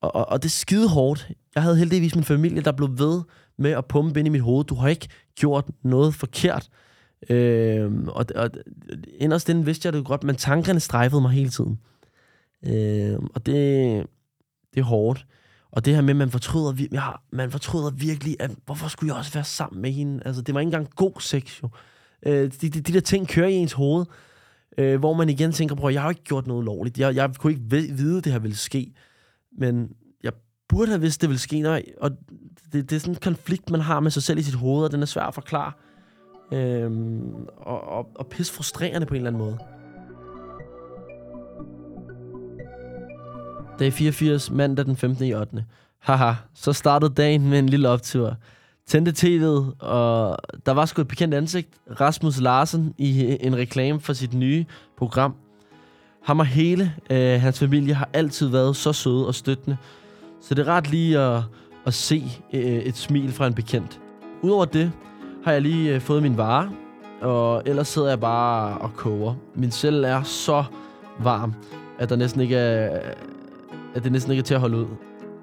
Og, 0.00 0.14
og, 0.14 0.28
og 0.28 0.42
det 0.42 0.48
er 0.48 0.50
skide 0.50 0.88
hårdt. 0.88 1.30
Jeg 1.54 1.62
havde 1.62 1.76
heldigvis 1.76 2.14
min 2.14 2.24
familie, 2.24 2.62
der 2.62 2.72
blev 2.72 2.98
ved 2.98 3.22
med 3.58 3.70
at 3.70 3.86
pumpe 3.86 4.18
ind 4.18 4.26
i 4.26 4.30
mit 4.30 4.42
hoved. 4.42 4.64
Du 4.64 4.74
har 4.74 4.88
ikke 4.88 5.08
gjort 5.36 5.64
noget 5.82 6.14
forkert. 6.14 6.68
Øh, 7.28 7.92
og, 8.06 8.26
og 8.34 8.50
inderst 9.18 9.48
inden 9.48 9.66
vidste 9.66 9.86
jeg 9.86 9.92
det 9.92 10.04
godt, 10.04 10.24
men 10.24 10.36
tankerne 10.36 10.80
strejfede 10.80 11.20
mig 11.20 11.30
hele 11.30 11.50
tiden. 11.50 11.78
Øh, 12.66 13.18
og 13.34 13.46
det, 13.46 13.54
det 14.74 14.80
er 14.80 14.84
hårdt. 14.84 15.26
Og 15.72 15.84
det 15.84 15.94
her 15.94 16.00
med, 16.00 16.10
at 16.10 16.16
man 16.16 16.30
fortryder, 16.30 16.86
ja, 16.92 17.10
man 17.32 17.50
fortryder 17.50 17.90
virkelig, 17.90 18.36
at 18.40 18.50
hvorfor 18.66 18.88
skulle 18.88 19.12
jeg 19.12 19.18
også 19.18 19.32
være 19.32 19.44
sammen 19.44 19.82
med 19.82 19.90
hende? 19.92 20.22
Altså, 20.24 20.42
det 20.42 20.54
var 20.54 20.60
ikke 20.60 20.68
engang 20.68 20.94
god 20.96 21.20
sex, 21.20 21.62
jo. 21.62 21.68
Øh, 22.26 22.52
de, 22.60 22.68
de, 22.68 22.80
de 22.80 22.92
der 22.92 23.00
ting 23.00 23.28
kører 23.28 23.48
i 23.48 23.54
ens 23.54 23.72
hoved, 23.72 24.06
øh, 24.78 24.98
hvor 24.98 25.14
man 25.14 25.28
igen 25.28 25.52
tænker 25.52 25.74
på, 25.74 25.86
at 25.86 25.94
jeg 25.94 26.02
har 26.02 26.10
ikke 26.10 26.24
gjort 26.24 26.46
noget 26.46 26.64
lovligt. 26.64 26.98
Jeg, 26.98 27.14
jeg 27.14 27.30
kunne 27.38 27.52
ikke 27.52 27.64
vide, 27.70 28.18
at 28.18 28.24
det 28.24 28.32
her 28.32 28.40
ville 28.40 28.56
ske. 28.56 28.92
Men 29.58 29.92
jeg 30.22 30.32
burde 30.68 30.90
have 30.90 31.00
vidst, 31.00 31.20
det 31.20 31.28
ville 31.28 31.40
ske. 31.40 31.60
Nej. 31.60 31.84
Og 32.00 32.10
det, 32.72 32.90
det 32.90 32.96
er 32.96 33.00
sådan 33.00 33.14
en 33.14 33.20
konflikt, 33.20 33.70
man 33.70 33.80
har 33.80 34.00
med 34.00 34.10
sig 34.10 34.22
selv 34.22 34.38
i 34.38 34.42
sit 34.42 34.54
hoved, 34.54 34.84
og 34.84 34.92
den 34.92 35.02
er 35.02 35.06
svær 35.06 35.22
at 35.22 35.34
forklare. 35.34 35.72
Øhm, 36.52 37.46
og, 37.56 37.88
og, 37.88 38.08
og 38.14 38.26
pisse 38.26 38.52
frustrerende 38.52 39.06
på 39.06 39.14
en 39.14 39.16
eller 39.16 39.30
anden 39.30 39.42
måde. 39.42 39.58
Dag 43.78 43.92
84, 43.92 44.50
mandag 44.50 44.84
den 44.84 44.96
15. 44.96 45.26
i 45.26 45.34
8. 45.34 45.64
Haha, 45.98 46.32
så 46.54 46.72
startede 46.72 47.14
dagen 47.14 47.48
med 47.50 47.58
en 47.58 47.68
lille 47.68 47.88
optur. 47.88 48.36
Tændte 48.86 49.12
tv'et, 49.12 49.84
og 49.86 50.36
der 50.66 50.72
var 50.72 50.84
sgu 50.84 51.02
et 51.02 51.08
bekendt 51.08 51.34
ansigt. 51.34 51.68
Rasmus 52.00 52.40
Larsen 52.40 52.94
i 52.98 53.38
en 53.40 53.56
reklame 53.56 54.00
for 54.00 54.12
sit 54.12 54.34
nye 54.34 54.64
program. 54.98 55.34
Ham 56.24 56.38
og 56.38 56.46
hele 56.46 56.94
øh, 57.10 57.40
hans 57.40 57.58
familie 57.58 57.94
har 57.94 58.08
altid 58.12 58.48
været 58.48 58.76
så 58.76 58.92
søde 58.92 59.26
og 59.26 59.34
støttende. 59.34 59.76
Så 60.40 60.54
det 60.54 60.68
er 60.68 60.72
ret 60.72 60.90
lige 60.90 61.18
at, 61.18 61.42
at 61.86 61.94
se 61.94 62.24
øh, 62.52 62.62
et 62.62 62.96
smil 62.96 63.32
fra 63.32 63.46
en 63.46 63.54
bekendt. 63.54 64.00
Udover 64.42 64.64
det 64.64 64.92
har 65.44 65.52
jeg 65.52 65.62
lige 65.62 65.94
øh, 65.94 66.00
fået 66.00 66.22
min 66.22 66.36
vare, 66.36 66.72
og 67.20 67.62
ellers 67.66 67.88
sidder 67.88 68.08
jeg 68.08 68.20
bare 68.20 68.78
og 68.78 68.92
koger. 68.96 69.34
Min 69.54 69.70
celle 69.70 70.08
er 70.08 70.22
så 70.22 70.64
varm, 71.20 71.54
at 71.98 72.08
der 72.08 72.16
næsten 72.16 72.40
ikke 72.40 72.56
er, 72.56 73.12
at 73.94 74.04
det 74.04 74.12
næsten 74.12 74.32
ikke 74.32 74.40
er 74.40 74.44
til 74.44 74.54
at 74.54 74.60
holde 74.60 74.76
ud. 74.76 74.86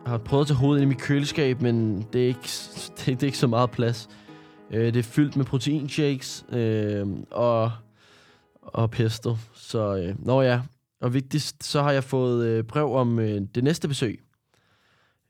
Jeg 0.04 0.12
har 0.12 0.18
prøvet 0.18 0.42
at 0.42 0.48
tage 0.48 0.58
hovedet 0.58 0.82
ind 0.82 0.92
i 0.92 0.94
mit 0.94 1.02
køleskab, 1.02 1.62
men 1.62 2.06
det 2.14 2.24
er 2.24 2.28
ikke, 2.28 2.40
det, 2.42 3.06
det 3.06 3.24
er 3.24 3.28
ikke 3.28 3.38
så 3.38 3.48
meget 3.48 3.72
plads. 3.72 4.10
Øh, 4.72 4.86
det 4.86 4.98
er 4.98 5.04
fyldt 5.04 5.36
med 5.36 5.46
proteinshakes 5.46 6.46
øh, 6.50 7.08
og, 7.32 7.72
og 8.62 8.92
pesto. 8.92 9.38
Så, 9.54 9.96
øh, 9.96 10.26
når 10.26 10.42
ja. 10.42 10.62
Og 11.02 11.14
vigtigst, 11.14 11.64
så 11.64 11.82
har 11.82 11.92
jeg 11.92 12.04
fået 12.04 12.46
øh, 12.46 12.64
brev 12.64 12.96
om 12.96 13.20
øh, 13.20 13.42
det 13.56 13.64
næste 13.64 13.88
besøg. 13.88 14.20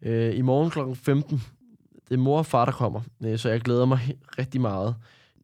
Øh, 0.02 0.38
I 0.38 0.42
morgen 0.42 0.70
kl. 0.70 0.80
15. 0.94 1.42
Det 2.10 2.14
er 2.14 2.18
mor 2.18 2.38
og 2.38 2.46
far, 2.46 2.66
der 2.66 2.72
kommer. 2.72 3.02
Øh, 3.24 3.40
så 3.40 3.50
jeg 3.50 3.62
glæder 3.62 3.86
mig 3.86 4.00
rigtig 4.40 4.62
meget. 4.62 4.96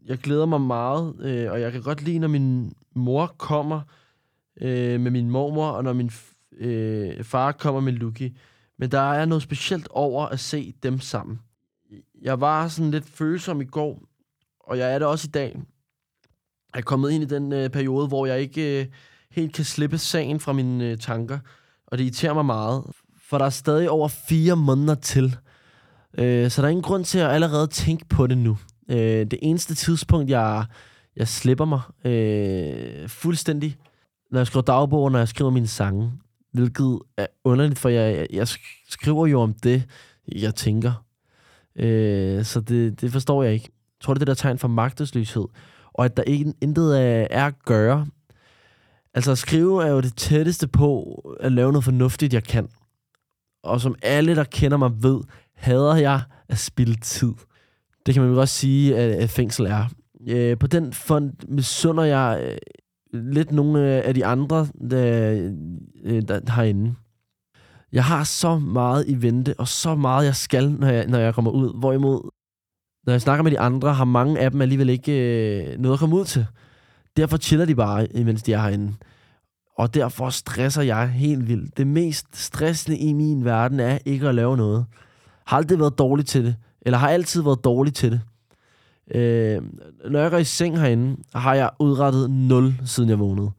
Jeg 0.05 0.17
glæder 0.17 0.45
mig 0.45 0.61
meget, 0.61 1.15
øh, 1.19 1.51
og 1.51 1.61
jeg 1.61 1.71
kan 1.71 1.81
godt 1.81 2.01
lide, 2.01 2.19
når 2.19 2.27
min 2.27 2.73
mor 2.95 3.27
kommer 3.37 3.81
øh, 4.61 4.99
med 5.01 5.11
min 5.11 5.29
mormor, 5.29 5.67
og 5.67 5.83
når 5.83 5.93
min 5.93 6.11
øh, 6.57 7.23
far 7.23 7.51
kommer 7.51 7.81
med 7.81 7.93
Lucky. 7.93 8.37
Men 8.77 8.91
der 8.91 9.13
er 9.13 9.25
noget 9.25 9.43
specielt 9.43 9.87
over 9.87 10.25
at 10.25 10.39
se 10.39 10.73
dem 10.83 10.99
sammen. 10.99 11.39
Jeg 12.21 12.41
var 12.41 12.67
sådan 12.67 12.91
lidt 12.91 13.05
følsom 13.05 13.61
i 13.61 13.65
går, 13.65 14.01
og 14.59 14.77
jeg 14.77 14.93
er 14.93 14.99
det 14.99 15.07
også 15.07 15.27
i 15.27 15.31
dag. 15.31 15.61
Jeg 16.73 16.79
er 16.79 16.83
kommet 16.83 17.11
ind 17.11 17.23
i 17.23 17.27
den 17.27 17.53
øh, 17.53 17.69
periode, 17.69 18.07
hvor 18.07 18.25
jeg 18.25 18.41
ikke 18.41 18.81
øh, 18.81 18.87
helt 19.31 19.53
kan 19.53 19.65
slippe 19.65 19.97
sagen 19.97 20.39
fra 20.39 20.53
mine 20.53 20.89
øh, 20.89 20.97
tanker. 20.97 21.39
Og 21.87 21.97
det 21.97 22.03
irriterer 22.03 22.33
mig 22.33 22.45
meget, 22.45 22.83
for 23.29 23.37
der 23.37 23.45
er 23.45 23.49
stadig 23.49 23.89
over 23.89 24.07
fire 24.07 24.55
måneder 24.55 24.95
til. 24.95 25.37
Øh, 26.17 26.51
så 26.51 26.61
der 26.61 26.67
er 26.67 26.71
ingen 26.71 26.83
grund 26.83 27.05
til 27.05 27.19
at 27.19 27.31
allerede 27.31 27.67
tænke 27.67 28.05
på 28.05 28.27
det 28.27 28.37
nu. 28.37 28.57
Øh, 28.89 28.97
det 28.97 29.39
eneste 29.41 29.75
tidspunkt, 29.75 30.29
jeg, 30.29 30.65
jeg 31.15 31.27
slipper 31.27 31.65
mig 31.65 31.81
øh, 32.05 33.09
fuldstændig, 33.09 33.77
når 34.31 34.39
jeg 34.39 34.47
skriver 34.47 34.63
dagbog, 34.63 35.11
når 35.11 35.19
jeg 35.19 35.27
skriver 35.27 35.51
mine 35.51 35.67
sange. 35.67 36.11
Hvilket 36.53 36.99
er 37.17 37.27
underligt, 37.43 37.79
for 37.79 37.89
jeg, 37.89 38.17
jeg, 38.17 38.27
jeg 38.33 38.47
skriver 38.89 39.27
jo 39.27 39.41
om 39.41 39.53
det, 39.53 39.83
jeg 40.27 40.55
tænker. 40.55 41.05
Øh, 41.75 42.45
så 42.45 42.61
det, 42.61 43.01
det 43.01 43.11
forstår 43.11 43.43
jeg 43.43 43.53
ikke. 43.53 43.69
Jeg 43.71 44.05
tror, 44.05 44.13
det 44.13 44.21
er 44.21 44.25
det 44.25 44.27
der 44.27 44.41
tegn 44.41 44.59
for 44.59 44.67
magtesløshed. 44.67 45.45
Og 45.93 46.05
at 46.05 46.17
der 46.17 46.23
ikke 46.23 46.53
intet 46.61 47.01
er, 47.01 47.27
er 47.29 47.45
at 47.45 47.65
gøre. 47.65 48.07
Altså 49.13 49.31
at 49.31 49.37
skrive 49.37 49.83
er 49.83 49.87
jo 49.87 50.01
det 50.01 50.15
tætteste 50.15 50.67
på 50.67 51.03
at 51.39 51.51
lave 51.51 51.71
noget 51.71 51.83
fornuftigt, 51.83 52.33
jeg 52.33 52.43
kan. 52.43 52.67
Og 53.63 53.81
som 53.81 53.95
alle, 54.01 54.35
der 54.35 54.43
kender 54.43 54.77
mig, 54.77 55.03
ved, 55.03 55.21
hader 55.63 55.95
jeg 55.95 56.21
at 56.49 56.57
spille 56.57 56.95
tid. 56.95 57.33
Det 58.05 58.13
kan 58.13 58.23
man 58.23 58.33
jo 58.33 58.39
også 58.39 58.55
sige, 58.55 58.97
at, 58.97 59.11
at 59.11 59.29
fængsel 59.29 59.65
er. 59.65 59.85
Øh, 60.27 60.57
på 60.57 60.67
den 60.67 60.93
fond 60.93 61.33
misunder 61.47 62.03
jeg 62.03 62.41
øh, 62.43 62.57
lidt 63.13 63.51
nogle 63.51 63.79
af 63.81 64.13
de 64.13 64.25
andre 64.25 64.67
der, 64.89 65.31
øh, 66.03 66.21
der, 66.27 66.51
herinde. 66.55 66.95
Jeg 67.91 68.05
har 68.05 68.23
så 68.23 68.59
meget 68.59 69.05
i 69.07 69.21
vente, 69.21 69.55
og 69.57 69.67
så 69.67 69.95
meget 69.95 70.25
jeg 70.25 70.35
skal, 70.35 70.71
når 70.71 70.87
jeg, 70.87 71.07
når 71.07 71.19
jeg 71.19 71.35
kommer 71.35 71.51
ud. 71.51 71.79
Hvorimod, 71.79 72.29
når 73.05 73.13
jeg 73.13 73.21
snakker 73.21 73.43
med 73.43 73.51
de 73.51 73.59
andre, 73.59 73.93
har 73.93 74.05
mange 74.05 74.39
af 74.39 74.51
dem 74.51 74.61
alligevel 74.61 74.89
ikke 74.89 75.11
øh, 75.11 75.79
noget 75.79 75.95
at 75.95 75.99
komme 75.99 76.15
ud 76.15 76.25
til. 76.25 76.45
Derfor 77.17 77.37
chiller 77.37 77.65
de 77.65 77.75
bare, 77.75 78.17
imens 78.17 78.43
de 78.43 78.53
er 78.53 78.61
herinde. 78.61 78.93
Og 79.77 79.93
derfor 79.93 80.29
stresser 80.29 80.81
jeg 80.81 81.09
helt 81.09 81.47
vildt. 81.47 81.77
Det 81.77 81.87
mest 81.87 82.27
stressende 82.33 82.97
i 82.97 83.13
min 83.13 83.45
verden 83.45 83.79
er 83.79 83.97
ikke 84.05 84.27
at 84.27 84.35
lave 84.35 84.57
noget. 84.57 84.85
Har 85.45 85.57
aldrig 85.57 85.79
været 85.79 85.97
dårlig 85.97 86.25
til 86.25 86.45
det. 86.45 86.55
Eller 86.81 86.97
har 86.97 87.09
altid 87.09 87.41
været 87.41 87.63
dårlig 87.63 87.93
til 87.93 88.11
det. 88.11 88.21
Øh, 89.17 89.61
når 90.09 90.19
jeg 90.19 90.31
går 90.31 90.37
i 90.37 90.43
seng 90.43 90.79
herinde, 90.79 91.17
har 91.35 91.53
jeg 91.53 91.69
udrettet 91.79 92.31
0, 92.31 92.73
siden 92.85 93.09
jeg 93.09 93.19
vågnede. 93.19 93.51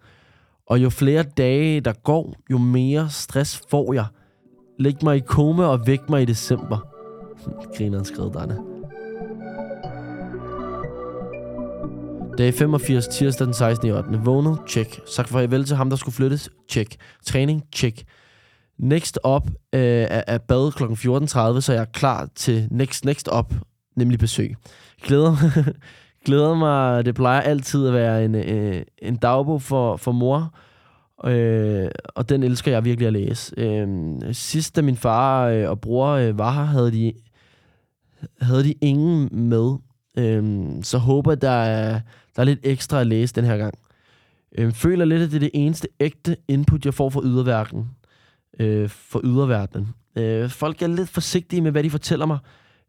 Og 0.67 0.83
jo 0.83 0.91
flere 0.91 1.23
dage, 1.23 1.81
der 1.81 1.93
går, 1.93 2.35
jo 2.51 2.59
mere 2.59 3.11
stress 3.11 3.63
får 3.71 3.93
jeg. 3.93 4.07
Læg 4.79 4.95
mig 5.03 5.17
i 5.17 5.21
koma 5.21 5.65
og 5.65 5.87
væk 5.87 6.09
mig 6.09 6.23
i 6.23 6.25
december. 6.25 6.79
Grineren 7.77 8.05
skrev 8.05 8.33
derne. 8.33 8.55
Danne. 8.55 8.75
Dag 12.39 12.55
85, 12.55 13.09
tirsdag 13.09 13.47
den 13.47 13.55
16. 13.55 13.89
i 13.89 13.93
8. 13.93 14.21
Vågnet, 14.25 14.59
check. 14.69 15.01
Sagt 15.07 15.29
farvel 15.29 15.65
til 15.65 15.77
ham, 15.77 15.91
der 15.91 15.97
skulle 15.97 16.15
flyttes, 16.15 16.51
check. 16.69 16.97
Træning, 17.27 17.63
check. 17.73 18.05
Next 18.79 19.19
up 19.25 19.47
øh, 19.73 19.81
er, 19.81 20.23
er 20.27 20.39
bad 20.39 20.73
kl. 20.73 20.85
14.30, 20.85 21.61
så 21.61 21.73
jeg 21.73 21.81
er 21.81 21.85
klar 21.85 22.29
til 22.35 22.69
next, 22.71 23.05
next 23.05 23.29
up, 23.39 23.55
nemlig 23.97 24.19
besøg. 24.19 24.57
Glæder, 25.03 25.37
glæder 26.27 26.55
mig, 26.55 27.05
det 27.05 27.15
plejer 27.15 27.41
altid 27.41 27.87
at 27.87 27.95
være 27.95 28.25
en, 28.25 28.35
øh, 28.35 28.83
en 28.99 29.17
dagbog 29.17 29.63
for, 29.63 29.97
for 29.97 30.13
mor, 30.13 30.55
øh, 31.25 31.89
og 32.15 32.29
den 32.29 32.43
elsker 32.43 32.73
jeg 32.73 32.85
virkelig 32.85 33.07
at 33.07 33.13
læse. 33.13 33.55
Øh, 33.57 33.89
sidst, 34.33 34.77
da 34.77 34.83
min 34.83 34.97
far 34.97 35.47
øh, 35.47 35.71
og 35.71 35.81
bror 35.81 36.09
øh, 36.09 36.39
var 36.39 36.53
her, 36.53 36.65
havde 36.65 36.93
de, 36.93 37.13
havde 38.41 38.65
de 38.65 38.73
ingen 38.73 39.29
med. 39.33 39.75
Øh, 40.19 40.65
så 40.83 40.99
håber 40.99 41.35
der 41.35 41.51
er, 41.51 42.01
der 42.37 42.43
er 42.43 42.45
lidt 42.45 42.61
ekstra 42.63 43.01
at 43.01 43.07
læse 43.07 43.35
den 43.35 43.45
her 43.45 43.57
gang. 43.57 43.75
Øh, 44.59 44.73
føler 44.73 45.05
lidt, 45.05 45.23
at 45.23 45.31
det 45.31 45.37
er 45.37 45.41
det 45.41 45.51
eneste 45.55 45.89
ægte 46.01 46.37
input, 46.49 46.85
jeg 46.85 46.95
får 46.95 47.11
fra 47.11 47.21
yderværken. 47.25 47.89
Øh, 48.61 48.89
for 48.89 49.21
yderverdenen. 49.25 49.95
Øh, 50.19 50.51
folk 50.51 50.83
er 50.83 50.87
lidt 50.87 51.09
forsigtige 51.09 51.63
med, 51.63 51.71
hvad 51.71 51.83
de 51.83 51.91
fortæller 51.91 52.27
mig. 52.27 52.39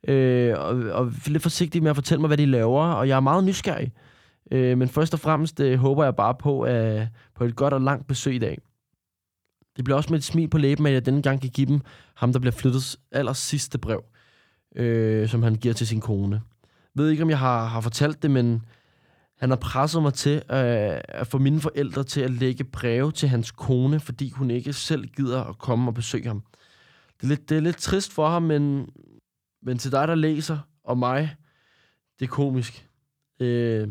Øh, 0.08 0.54
og, 0.58 0.76
og 0.76 1.12
lidt 1.26 1.44
forsigtige 1.44 1.82
med 1.82 1.90
at 1.90 1.96
fortælle 1.96 2.22
mig, 2.22 2.28
hvad 2.28 2.38
de 2.38 2.46
laver. 2.46 2.84
Og 2.84 3.08
jeg 3.08 3.16
er 3.16 3.20
meget 3.20 3.44
nysgerrig. 3.44 3.94
Øh, 4.52 4.78
men 4.78 4.88
først 4.88 5.14
og 5.14 5.20
fremmest 5.20 5.60
øh, 5.60 5.80
håber 5.80 6.04
jeg 6.04 6.16
bare 6.16 6.36
på, 6.36 6.66
øh, 6.66 7.08
på 7.36 7.44
et 7.44 7.56
godt 7.56 7.74
og 7.74 7.82
langt 7.82 8.08
besøg 8.08 8.36
i 8.36 8.40
dag. 8.40 8.58
Det 9.76 9.84
bliver 9.84 9.98
også 9.98 10.10
med 10.10 10.18
et 10.18 10.24
smil 10.24 10.48
på 10.48 10.58
læben, 10.58 10.86
at 10.86 10.94
jeg 10.94 11.06
denne 11.06 11.22
gang 11.22 11.42
kan 11.42 11.50
give 11.50 11.68
dem 11.68 11.82
ham, 12.16 12.32
der 12.34 12.40
bliver 12.40 12.52
flyttet 12.52 12.96
aller 13.12 13.34
sidste 13.34 13.78
brev, 13.78 14.04
øh, 14.76 15.30
som 15.30 15.44
han 15.44 15.56
giver 15.56 15.74
til 15.74 15.88
sin 15.88 16.02
kone. 16.02 16.42
Jeg 16.96 17.04
ved 17.04 17.10
ikke, 17.10 17.24
om 17.24 17.30
jeg 17.30 17.40
har, 17.40 17.66
har 17.66 17.82
fortalt 17.82 18.24
det, 18.24 18.32
men 18.32 18.62
han 19.38 19.50
har 19.50 19.58
presset 19.58 20.02
mig 20.02 20.14
til 20.14 20.36
øh, 20.36 21.02
at 21.08 21.28
få 21.28 21.38
mine 21.38 21.62
forældre 21.62 22.04
til 22.04 22.22
at 22.22 22.32
lægge 22.32 22.64
breve 22.64 23.12
til 23.12 23.30
hans 23.30 23.52
kone, 23.52 24.00
fordi 24.00 24.30
hun 24.30 24.52
ikke 24.52 24.74
selv 24.74 25.08
gider 25.08 25.44
at 25.44 25.58
komme 25.58 25.90
og 25.90 25.94
besøge 25.94 26.28
ham. 26.28 26.44
Det 27.18 27.24
er 27.24 27.28
lidt, 27.28 27.50
det 27.50 27.58
er 27.58 27.62
lidt 27.62 27.78
trist 27.78 28.14
for 28.14 28.30
ham, 28.30 28.42
men, 28.42 28.90
men 29.62 29.78
til 29.78 29.92
dig, 29.92 30.08
der 30.08 30.16
læser, 30.16 30.58
og 30.84 30.98
mig, 30.98 31.36
det 32.20 32.26
er 32.26 32.30
komisk. 32.30 32.90
Øh, 33.40 33.88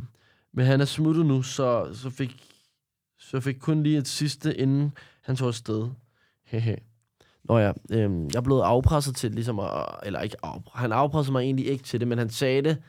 men 0.53 0.67
han 0.67 0.81
er 0.81 0.85
smuttet 0.85 1.27
nu, 1.27 1.43
så, 1.43 1.95
så, 1.95 2.11
fik, 2.11 2.43
så 3.19 3.41
fik 3.41 3.57
kun 3.61 3.83
lige 3.83 3.99
et 3.99 4.09
sidste, 4.09 4.57
inden 4.57 4.93
han 5.23 5.37
tog 5.37 5.49
afsted. 5.49 5.89
Hehe. 6.45 6.77
Nå 7.45 7.59
ja, 7.59 7.73
øh, 7.91 8.11
jeg 8.33 8.37
er 8.37 8.41
blevet 8.41 8.63
afpresset 8.63 9.17
til 9.17 9.31
ligesom 9.31 9.59
at, 9.59 9.87
eller 10.03 10.21
ikke 10.21 10.37
afpresset, 10.43 10.81
han 10.81 10.93
afpressede 10.93 11.33
mig 11.33 11.41
egentlig 11.41 11.67
ikke 11.67 11.85
til 11.85 12.01
det, 12.01 12.09
men 12.09 12.19
han 12.19 12.31
sagde 12.31 12.63
det, 12.63 12.83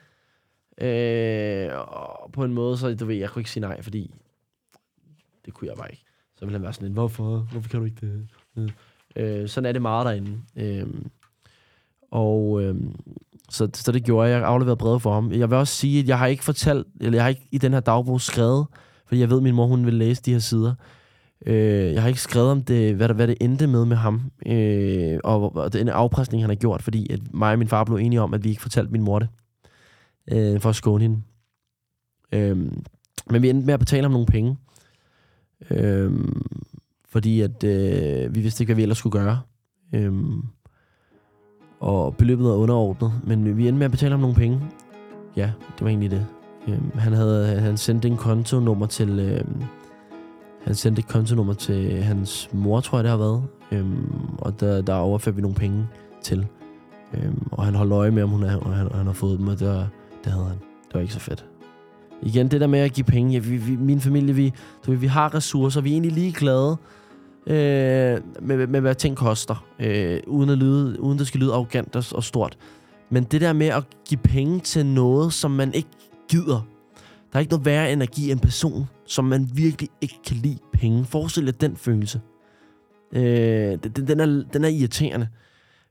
Øh, 0.80 1.70
og 1.78 2.32
på 2.32 2.44
en 2.44 2.52
måde, 2.52 2.76
så 2.76 2.94
du 2.94 3.06
ved, 3.06 3.14
jeg 3.16 3.30
kunne 3.30 3.40
ikke 3.40 3.50
sige 3.50 3.60
nej, 3.60 3.82
fordi 3.82 4.14
det 5.44 5.54
kunne 5.54 5.68
jeg 5.68 5.76
bare 5.76 5.90
ikke. 5.90 6.04
Så 6.36 6.44
ville 6.44 6.58
han 6.58 6.62
være 6.62 6.72
sådan 6.72 6.88
lidt, 6.88 6.96
hvorfor? 6.96 7.38
Hvorfor 7.52 7.68
kan 7.68 7.80
du 7.80 7.86
ikke 7.86 8.26
det? 8.56 8.72
Øh, 9.16 9.48
sådan 9.48 9.68
er 9.68 9.72
det 9.72 9.82
meget 9.82 10.06
derinde. 10.06 10.40
Øh, 10.56 10.86
og 12.10 12.62
øh, 12.62 12.74
så, 13.50 13.68
så 13.74 13.92
det 13.92 14.04
gjorde 14.04 14.28
jeg. 14.28 14.38
Jeg 14.38 14.48
afleverede 14.48 14.76
brevet 14.76 15.02
for 15.02 15.14
ham. 15.14 15.32
Jeg 15.32 15.50
vil 15.50 15.58
også 15.58 15.74
sige, 15.74 16.00
at 16.00 16.08
jeg 16.08 16.18
har 16.18 16.26
ikke 16.26 16.44
fortalt, 16.44 16.86
eller 17.00 17.16
jeg 17.16 17.24
har 17.24 17.28
ikke 17.28 17.48
i 17.50 17.58
den 17.58 17.72
her 17.72 17.80
dagbog 17.80 18.20
skrevet, 18.20 18.66
fordi 19.06 19.20
jeg 19.20 19.30
ved, 19.30 19.36
at 19.36 19.42
min 19.42 19.54
mor 19.54 19.66
hun 19.66 19.86
vil 19.86 19.94
læse 19.94 20.22
de 20.22 20.32
her 20.32 20.38
sider. 20.38 20.74
Øh, 21.46 21.92
jeg 21.92 22.02
har 22.02 22.08
ikke 22.08 22.20
skrevet 22.20 22.50
om 22.50 22.62
det, 22.62 22.94
hvad, 22.94 23.08
der, 23.08 23.14
hvad 23.14 23.26
det 23.28 23.36
endte 23.40 23.66
med 23.66 23.84
med 23.84 23.96
ham, 23.96 24.30
øh, 24.46 25.18
og, 25.24 25.56
og 25.56 25.72
den 25.72 25.88
afpresning, 25.88 26.42
han 26.42 26.50
har 26.50 26.54
gjort, 26.54 26.82
fordi 26.82 27.12
at 27.12 27.20
mig 27.34 27.52
og 27.52 27.58
min 27.58 27.68
far 27.68 27.84
blev 27.84 27.96
enige 27.96 28.20
om, 28.20 28.34
at 28.34 28.44
vi 28.44 28.48
ikke 28.48 28.62
fortalte 28.62 28.92
min 28.92 29.02
mor 29.02 29.18
det 29.18 29.28
øh, 30.32 30.60
for 30.60 30.68
at 30.68 30.76
skåne 30.76 31.02
hende. 31.02 31.22
Øh, 32.32 32.72
men 33.30 33.42
vi 33.42 33.50
endte 33.50 33.66
med 33.66 33.74
at 33.74 33.80
betale 33.80 34.02
ham 34.02 34.12
nogle 34.12 34.26
penge. 34.26 34.56
Øh, 35.70 36.12
fordi 37.08 37.40
at 37.40 37.64
øh, 37.64 38.34
vi 38.34 38.40
vidste 38.40 38.62
ikke, 38.62 38.68
hvad 38.68 38.76
vi 38.76 38.82
ellers 38.82 38.98
skulle 38.98 39.12
gøre. 39.12 39.40
Øh, 39.92 40.12
og 41.80 42.16
beløbet 42.16 42.46
var 42.46 42.54
underordnet, 42.54 43.12
men 43.24 43.56
vi 43.56 43.68
endte 43.68 43.78
med 43.78 43.84
at 43.84 43.90
betale 43.90 44.10
ham 44.10 44.20
nogle 44.20 44.36
penge. 44.36 44.60
Ja, 45.36 45.52
det 45.78 45.80
var 45.80 45.88
egentlig 45.88 46.10
det. 46.10 46.26
Øh, 46.68 46.94
han 46.94 47.12
havde 47.12 47.60
han 47.60 47.76
sendte 47.76 48.08
en 48.08 48.16
kontonummer 48.16 48.86
til... 48.86 49.18
Øh, 49.18 49.44
han 50.64 50.74
sendte 50.74 51.00
et 51.00 51.08
kontonummer 51.08 51.54
til 51.54 52.02
hans 52.02 52.48
mor, 52.52 52.80
tror 52.80 52.98
jeg 52.98 53.04
det 53.04 53.10
har 53.10 53.18
været. 53.18 53.42
Øhm, 53.72 54.36
og 54.38 54.60
der, 54.60 54.82
der 54.82 54.94
overførte 54.94 55.34
vi 55.34 55.42
nogle 55.42 55.56
penge 55.56 55.88
til. 56.22 56.46
Øhm, 57.14 57.48
og 57.50 57.64
han 57.64 57.74
holdt 57.74 57.92
øje 57.92 58.10
med, 58.10 58.22
om 58.22 58.30
hun 58.30 58.42
er, 58.42 58.56
og 58.56 58.74
han, 58.74 58.88
han 58.94 59.06
har 59.06 59.12
fået 59.12 59.38
dem, 59.38 59.48
og 59.48 59.60
der, 59.60 59.86
det 60.26 60.34
havde 60.34 60.46
han. 60.46 60.58
Det 60.58 60.94
var 60.94 61.00
ikke 61.00 61.14
så 61.14 61.20
fedt. 61.20 61.44
Igen, 62.22 62.48
det 62.48 62.60
der 62.60 62.66
med 62.66 62.78
at 62.78 62.92
give 62.92 63.04
penge. 63.04 63.32
Ja, 63.32 63.38
vi, 63.38 63.56
vi, 63.56 63.76
min 63.76 64.00
familie, 64.00 64.34
vi, 64.34 64.52
du 64.86 64.92
vi 64.92 65.06
har 65.06 65.34
ressourcer. 65.34 65.80
Vi 65.80 65.90
er 65.90 65.92
egentlig 65.92 66.12
lige 66.12 66.32
glade 66.32 66.76
øh, 67.46 68.20
med, 68.42 68.66
med, 68.66 68.80
hvad 68.80 68.94
ting 68.94 69.16
koster. 69.16 69.66
Øh, 69.78 70.20
uden, 70.26 70.50
at 70.50 70.58
lyde, 70.58 71.00
uden 71.00 71.18
det 71.18 71.26
skal 71.26 71.40
lyde 71.40 71.52
arrogant 71.52 71.96
og, 71.96 72.04
og 72.14 72.24
stort. 72.24 72.58
Men 73.10 73.24
det 73.24 73.40
der 73.40 73.52
med 73.52 73.66
at 73.66 73.84
give 74.08 74.20
penge 74.24 74.60
til 74.60 74.86
noget, 74.86 75.32
som 75.32 75.50
man 75.50 75.74
ikke 75.74 75.88
gider. 76.28 76.66
Der 77.32 77.36
er 77.36 77.40
ikke 77.40 77.52
noget 77.52 77.66
værre 77.66 77.92
end 77.92 78.02
at 78.02 78.10
give 78.10 78.32
en 78.32 78.38
person, 78.38 78.88
som 79.06 79.24
man 79.24 79.50
virkelig 79.54 79.90
ikke 80.00 80.18
kan 80.26 80.36
lide 80.36 80.58
penge. 80.72 81.04
Forestil 81.04 81.46
dig 81.46 81.60
den 81.60 81.76
følelse. 81.76 82.20
Øh, 83.12 83.22
den, 83.82 84.06
den, 84.06 84.20
er, 84.20 84.44
den 84.52 84.64
er 84.64 84.68
irriterende. 84.68 85.28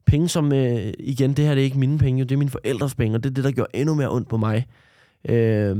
Penge 0.05 0.29
som, 0.29 0.53
øh, 0.53 0.93
igen, 1.00 1.33
det 1.33 1.45
her 1.45 1.55
det 1.55 1.62
er 1.62 1.65
ikke 1.65 1.79
mine 1.79 1.97
penge, 1.97 2.24
det 2.24 2.31
er 2.31 2.38
mine 2.38 2.51
forældres 2.51 2.95
penge, 2.95 3.17
og 3.17 3.24
det 3.24 3.29
er 3.29 3.33
det, 3.33 3.43
der 3.43 3.51
gjorde 3.51 3.71
endnu 3.74 3.95
mere 3.95 4.12
ondt 4.12 4.29
på 4.29 4.38
mig. 4.38 4.67
Øh, 5.29 5.77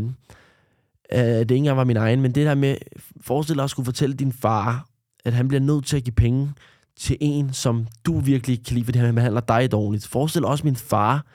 øh, 1.14 1.20
det 1.20 1.42
ikke 1.42 1.56
engang 1.56 1.78
var 1.78 1.84
min 1.84 1.98
egen, 1.98 2.22
men 2.22 2.32
det 2.32 2.46
der 2.46 2.56
med, 2.56 2.76
forestil 3.22 3.56
dig 3.56 3.64
at 3.64 3.70
skulle 3.70 3.86
fortælle 3.86 4.16
din 4.16 4.32
far, 4.32 4.88
at 5.26 5.34
han 5.34 5.48
bliver 5.48 5.62
nødt 5.62 5.86
til 5.86 5.98
at 5.98 6.04
give 6.04 6.14
penge 6.14 6.54
til 6.98 7.18
en, 7.22 7.54
som 7.54 7.88
du 8.06 8.20
virkelig 8.20 8.54
ikke 8.54 8.64
kan 8.64 8.74
lide, 8.74 8.86
fordi 8.86 9.00
han 9.00 9.16
behandler 9.16 9.42
dig 9.42 9.72
dårligt. 9.72 10.08
Forestil 10.08 10.42
dig 10.42 10.50
også 10.50 10.64
min 10.64 10.76
far, 10.76 11.26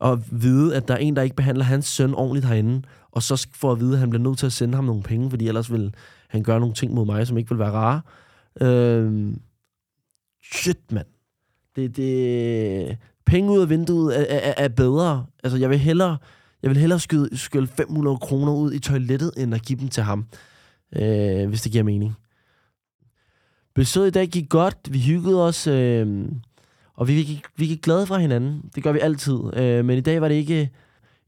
at 0.00 0.18
vide, 0.42 0.76
at 0.76 0.88
der 0.88 0.94
er 0.94 0.98
en, 0.98 1.16
der 1.16 1.22
ikke 1.22 1.36
behandler 1.36 1.64
hans 1.64 1.86
søn 1.86 2.14
ordentligt 2.14 2.46
herinde, 2.46 2.82
og 3.10 3.22
så 3.22 3.48
får 3.54 3.72
at 3.72 3.80
vide, 3.80 3.92
at 3.92 3.98
han 3.98 4.10
bliver 4.10 4.22
nødt 4.22 4.38
til 4.38 4.46
at 4.46 4.52
sende 4.52 4.74
ham 4.74 4.84
nogle 4.84 5.02
penge, 5.02 5.30
fordi 5.30 5.48
ellers 5.48 5.72
vil 5.72 5.94
han 6.28 6.42
gøre 6.42 6.60
nogle 6.60 6.74
ting 6.74 6.94
mod 6.94 7.06
mig, 7.06 7.26
som 7.26 7.38
ikke 7.38 7.50
vil 7.50 7.58
være 7.58 7.70
rare. 7.70 8.00
Øh, 8.60 9.32
shit, 10.52 10.92
mand 10.92 11.06
det, 11.80 11.96
det, 11.96 12.98
penge 13.26 13.50
ud 13.50 13.60
af 13.60 13.68
vinduet 13.68 14.20
er, 14.20 14.36
er, 14.36 14.54
er 14.56 14.68
bedre. 14.68 15.26
Altså, 15.44 15.58
jeg 15.58 15.70
vil 15.70 15.78
hellere, 15.78 16.18
jeg 16.62 16.70
vil 16.70 16.78
hellere 16.78 17.00
skyde, 17.00 17.36
skylde 17.36 17.66
500 17.66 18.16
kroner 18.16 18.52
ud 18.52 18.72
i 18.72 18.78
toilettet, 18.78 19.32
end 19.36 19.54
at 19.54 19.62
give 19.62 19.80
dem 19.80 19.88
til 19.88 20.02
ham. 20.02 20.26
Øh, 20.96 21.48
hvis 21.48 21.62
det 21.62 21.72
giver 21.72 21.84
mening. 21.84 22.16
Besøget 23.74 24.08
i 24.08 24.10
dag 24.10 24.28
gik 24.28 24.48
godt. 24.48 24.76
Vi 24.90 25.00
hyggede 25.00 25.46
os. 25.46 25.66
Øh, 25.66 26.28
og 26.94 27.08
vi, 27.08 27.14
vi, 27.14 27.22
gik, 27.22 27.42
vi 27.56 27.66
gik 27.66 27.82
glade 27.82 28.06
fra 28.06 28.18
hinanden. 28.18 28.70
Det 28.74 28.82
gør 28.82 28.92
vi 28.92 28.98
altid. 28.98 29.56
Øh, 29.56 29.84
men 29.84 29.98
i 29.98 30.00
dag 30.00 30.20
var 30.20 30.28
det 30.28 30.34
ikke... 30.34 30.70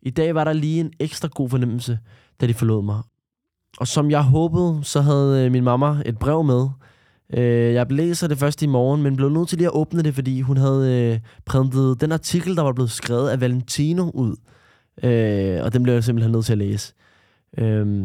I 0.02 0.11
dag 0.11 0.35
var 0.35 0.44
der 0.44 0.52
lige 0.52 0.80
en 0.80 0.92
ekstra 1.00 1.28
god 1.35 1.49
fornemmelse, 1.49 1.99
da 2.40 2.47
de 2.47 2.54
forlod 2.54 2.82
mig. 2.82 3.02
Og 3.78 3.88
som 3.88 4.11
jeg 4.11 4.23
håbede, 4.23 4.80
så 4.82 5.00
havde 5.00 5.44
øh, 5.44 5.52
min 5.52 5.64
mamma 5.64 6.02
et 6.06 6.18
brev 6.18 6.44
med, 6.44 6.68
Øh, 7.33 7.75
jeg 7.75 7.93
læser 7.93 8.29
det 8.29 8.39
først 8.39 8.62
i 8.62 8.67
morgen, 8.67 9.03
men 9.03 9.17
blev 9.17 9.29
nødt 9.29 9.49
til 9.49 9.59
lige 9.59 9.69
at 9.69 9.75
åbne 9.75 10.03
det, 10.03 10.15
fordi 10.15 10.41
hun 10.41 10.57
havde 10.57 11.12
øh, 11.12 11.21
printet 11.45 12.01
den 12.01 12.12
artikel, 12.12 12.57
der 12.57 12.62
var 12.62 12.73
blevet 12.73 12.91
skrevet 12.91 13.31
af 13.31 13.41
Valentino 13.41 14.11
ud. 14.11 14.37
Øh, 15.03 15.65
og 15.65 15.73
den 15.73 15.83
blev 15.83 15.95
jeg 15.95 16.05
simpelthen 16.05 16.33
nødt 16.33 16.45
til 16.45 16.53
at 16.53 16.59
læse. 16.59 16.95
Øh, 17.59 18.05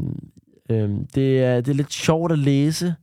øh, 0.69 0.89
det, 1.15 1.43
er, 1.43 1.61
det 1.61 1.67
er 1.71 1.75
lidt 1.75 1.93
sjovt 1.93 2.31
at 2.31 2.39
læse. 2.39 2.95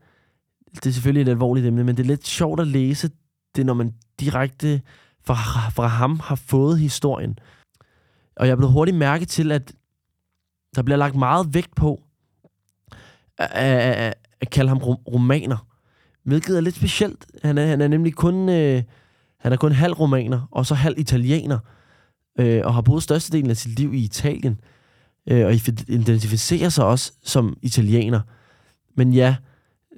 Det 0.74 0.86
er 0.86 0.90
selvfølgelig 0.90 1.22
et 1.22 1.28
alvorligt 1.28 1.66
emne, 1.66 1.84
men 1.84 1.96
det 1.96 2.02
er 2.02 2.06
lidt 2.06 2.26
sjovt 2.26 2.60
at 2.60 2.66
læse 2.66 3.10
det, 3.56 3.66
når 3.66 3.74
man 3.74 3.94
direkte 4.20 4.80
fra, 5.24 5.34
fra 5.70 5.86
ham 5.86 6.20
har 6.20 6.34
fået 6.34 6.78
historien. 6.78 7.38
Og 8.36 8.48
jeg 8.48 8.56
blev 8.56 8.70
hurtigt 8.70 8.96
mærke 8.96 9.24
til, 9.24 9.52
at 9.52 9.72
der 10.76 10.82
bliver 10.82 10.96
lagt 10.98 11.14
meget 11.14 11.54
vægt 11.54 11.74
på 11.74 12.02
at, 13.38 13.50
at, 13.50 14.14
at 14.40 14.50
kalde 14.50 14.68
ham 14.68 14.78
romaner. 14.78 15.73
Hvilket 16.24 16.56
er 16.56 16.60
lidt 16.60 16.74
specielt. 16.74 17.26
Han 17.42 17.58
er, 17.58 17.66
han 17.66 17.80
er 17.80 17.88
nemlig 17.88 18.14
kun, 18.14 18.48
øh, 18.48 18.82
han 19.40 19.52
er 19.52 19.56
kun 19.56 19.72
halv 19.72 19.92
romaner, 19.92 20.48
og 20.50 20.66
så 20.66 20.74
halv 20.74 20.98
italiener, 20.98 21.58
øh, 22.38 22.60
og 22.64 22.74
har 22.74 22.80
boet 22.80 23.02
størstedelen 23.02 23.50
af 23.50 23.56
sit 23.56 23.78
liv 23.78 23.94
i 23.94 23.98
Italien. 23.98 24.60
øh, 25.30 25.46
og 25.46 25.52
identificerer 25.88 26.68
sig 26.68 26.84
også 26.84 27.12
som 27.22 27.56
italiener. 27.62 28.20
Men 28.96 29.12
ja, 29.12 29.36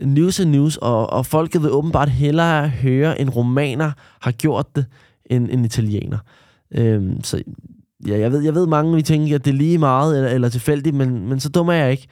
news 0.03 0.41
er 0.41 0.45
news, 0.45 0.77
og, 0.77 1.11
og 1.11 1.27
folket 1.27 1.63
vil 1.63 1.71
åbenbart 1.71 2.09
hellere 2.09 2.69
høre, 2.69 3.21
en 3.21 3.31
romaner 3.31 3.93
har 4.21 4.33
gjort 4.33 4.77
det, 4.77 4.87
end 5.27 5.49
en 5.51 5.65
italiener. 5.65 6.19
Øh, 6.71 7.13
så 7.23 7.43
ja, 8.07 8.19
jeg 8.19 8.33
ved, 8.33 8.41
jeg 8.41 8.55
ved 8.55 8.67
mange, 8.67 8.97
vi 8.97 9.03
tænker, 9.03 9.35
at 9.35 9.45
det 9.45 9.51
er 9.51 9.55
lige 9.55 9.79
meget 9.79 10.17
eller, 10.17 10.31
eller 10.31 10.49
tilfældigt, 10.49 10.97
men, 10.97 11.29
men 11.29 11.41
så 11.41 11.49
dum 11.49 11.69
er 11.69 11.73
jeg 11.73 11.91
ikke. 11.91 12.07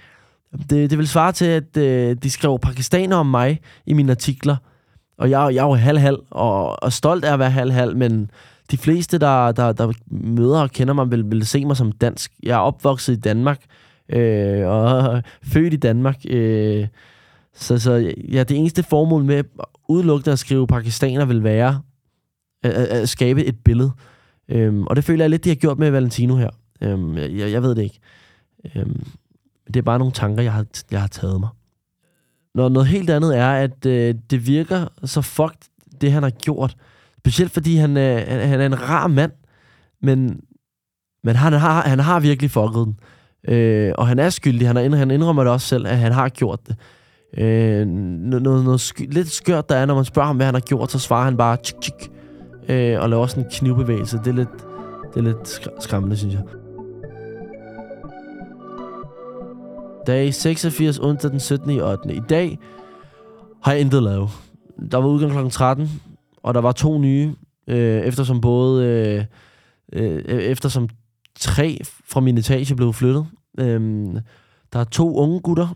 Det, 0.70 0.90
det 0.90 0.98
vil 0.98 1.08
svare 1.08 1.32
til, 1.32 1.44
at 1.44 1.76
øh, 1.76 2.16
de 2.22 2.30
skrev 2.30 2.58
pakistaner 2.58 3.16
om 3.16 3.26
mig 3.26 3.60
i 3.86 3.92
mine 3.92 4.10
artikler, 4.10 4.56
og 5.18 5.30
jeg, 5.30 5.54
jeg 5.54 5.62
er 5.62 5.66
jo 5.66 5.74
halv-halv, 5.74 6.18
og, 6.30 6.82
og 6.82 6.92
stolt 6.92 7.24
af 7.24 7.32
at 7.32 7.38
være 7.38 7.50
halv-halv, 7.50 7.96
men 7.96 8.30
de 8.70 8.76
fleste, 8.76 9.18
der, 9.18 9.52
der, 9.52 9.72
der 9.72 9.92
møder 10.10 10.60
og 10.60 10.70
kender 10.70 10.94
mig, 10.94 11.10
vil, 11.10 11.30
vil 11.30 11.46
se 11.46 11.64
mig 11.64 11.76
som 11.76 11.92
dansk. 11.92 12.32
Jeg 12.42 12.54
er 12.54 12.58
opvokset 12.58 13.16
i 13.16 13.20
Danmark, 13.20 13.60
øh, 14.08 14.68
og 14.68 15.22
født 15.52 15.74
i 15.74 15.76
Danmark. 15.76 16.16
Øh, 16.30 16.86
så, 17.54 17.78
så 17.78 18.14
ja, 18.32 18.42
det 18.42 18.56
eneste 18.56 18.82
formål 18.82 19.24
med 19.24 19.44
udelukkende 19.88 20.32
at 20.32 20.38
skrive 20.38 20.66
pakistaner 20.66 21.24
vil 21.24 21.44
være 21.44 21.80
at, 22.62 22.72
at 22.72 23.08
skabe 23.08 23.44
et 23.44 23.56
billede. 23.64 23.90
Øhm, 24.48 24.86
og 24.86 24.96
det 24.96 25.04
føler 25.04 25.24
jeg 25.24 25.30
lidt, 25.30 25.44
de 25.44 25.48
har 25.48 25.56
gjort 25.56 25.78
med 25.78 25.90
Valentino 25.90 26.36
her. 26.36 26.50
Øhm, 26.80 27.16
jeg, 27.16 27.52
jeg 27.52 27.62
ved 27.62 27.74
det 27.74 27.82
ikke. 27.82 27.98
Øhm, 28.74 29.06
det 29.66 29.76
er 29.76 29.82
bare 29.82 29.98
nogle 29.98 30.12
tanker, 30.12 30.42
jeg 30.42 30.52
har, 30.52 30.66
jeg 30.90 31.00
har 31.00 31.08
taget 31.08 31.40
mig. 31.40 31.48
Når 32.54 32.68
noget 32.68 32.88
helt 32.88 33.10
andet 33.10 33.38
er, 33.38 33.52
at 33.52 33.86
øh, 33.86 34.14
det 34.30 34.46
virker 34.46 34.86
så 35.04 35.22
fucked, 35.22 35.70
det 36.00 36.12
han 36.12 36.22
har 36.22 36.30
gjort. 36.30 36.76
Specielt 37.18 37.52
fordi 37.52 37.76
han, 37.76 37.96
øh, 37.96 38.22
han, 38.28 38.48
han 38.48 38.60
er 38.60 38.66
en 38.66 38.82
rar 38.82 39.06
mand, 39.06 39.32
men, 40.02 40.40
men 41.24 41.36
han, 41.36 41.52
har, 41.52 41.82
han 41.82 41.98
har 41.98 42.20
virkelig 42.20 42.50
fucket 42.50 42.86
den. 42.86 42.98
Øh, 43.48 43.92
og 43.98 44.06
han 44.06 44.18
er 44.18 44.30
skyldig. 44.30 44.66
Han, 44.66 44.76
er, 44.76 44.96
han 44.96 45.10
indrømmer 45.10 45.44
det 45.44 45.52
også 45.52 45.66
selv, 45.66 45.86
at 45.86 45.98
han 45.98 46.12
har 46.12 46.28
gjort 46.28 46.60
det. 46.66 46.76
Øh, 47.38 47.86
noget, 47.86 48.42
noget, 48.42 48.64
noget 48.64 48.92
lidt 48.98 49.30
skørt 49.30 49.68
der 49.68 49.76
er, 49.76 49.86
når 49.86 49.94
man 49.94 50.04
spørger 50.04 50.26
ham, 50.26 50.36
hvad 50.36 50.46
han 50.46 50.54
har 50.54 50.60
gjort, 50.60 50.90
så 50.90 50.98
svarer 50.98 51.24
han 51.24 51.36
bare 51.36 51.56
tjik, 51.56 51.80
tjik, 51.80 52.10
øh, 52.68 53.00
og 53.00 53.10
laver 53.10 53.26
sådan 53.26 53.44
en 53.44 53.50
knivbevægelse. 53.50 54.18
Det 54.18 54.26
er 54.26 54.32
lidt, 54.32 54.48
det 55.14 55.16
er 55.16 55.22
lidt 55.22 55.60
skræmmende, 55.80 56.16
synes 56.16 56.34
jeg. 56.34 56.42
Dag 60.06 60.34
86, 60.34 60.98
onsdag 60.98 61.30
den 61.30 61.40
17. 61.40 61.70
i 61.70 61.80
8. 61.80 62.14
I 62.14 62.20
dag 62.28 62.58
har 63.62 63.72
jeg 63.72 63.80
intet 63.80 64.02
lavet. 64.02 64.30
Der 64.90 64.98
var 64.98 65.06
udgang 65.06 65.32
kl. 65.32 65.50
13, 65.50 66.02
og 66.42 66.54
der 66.54 66.60
var 66.60 66.72
to 66.72 66.98
nye, 66.98 67.34
øh, 67.66 68.00
eftersom 68.00 68.40
både... 68.40 68.84
Øh, 68.86 69.24
øh, 69.92 70.22
eftersom 70.24 70.88
tre 71.38 71.78
fra 72.08 72.20
min 72.20 72.38
etage 72.38 72.76
blev 72.76 72.92
flyttet. 72.92 73.26
Øh, 73.58 74.06
der 74.72 74.78
er 74.78 74.84
to 74.84 75.16
unge 75.16 75.40
gutter, 75.40 75.68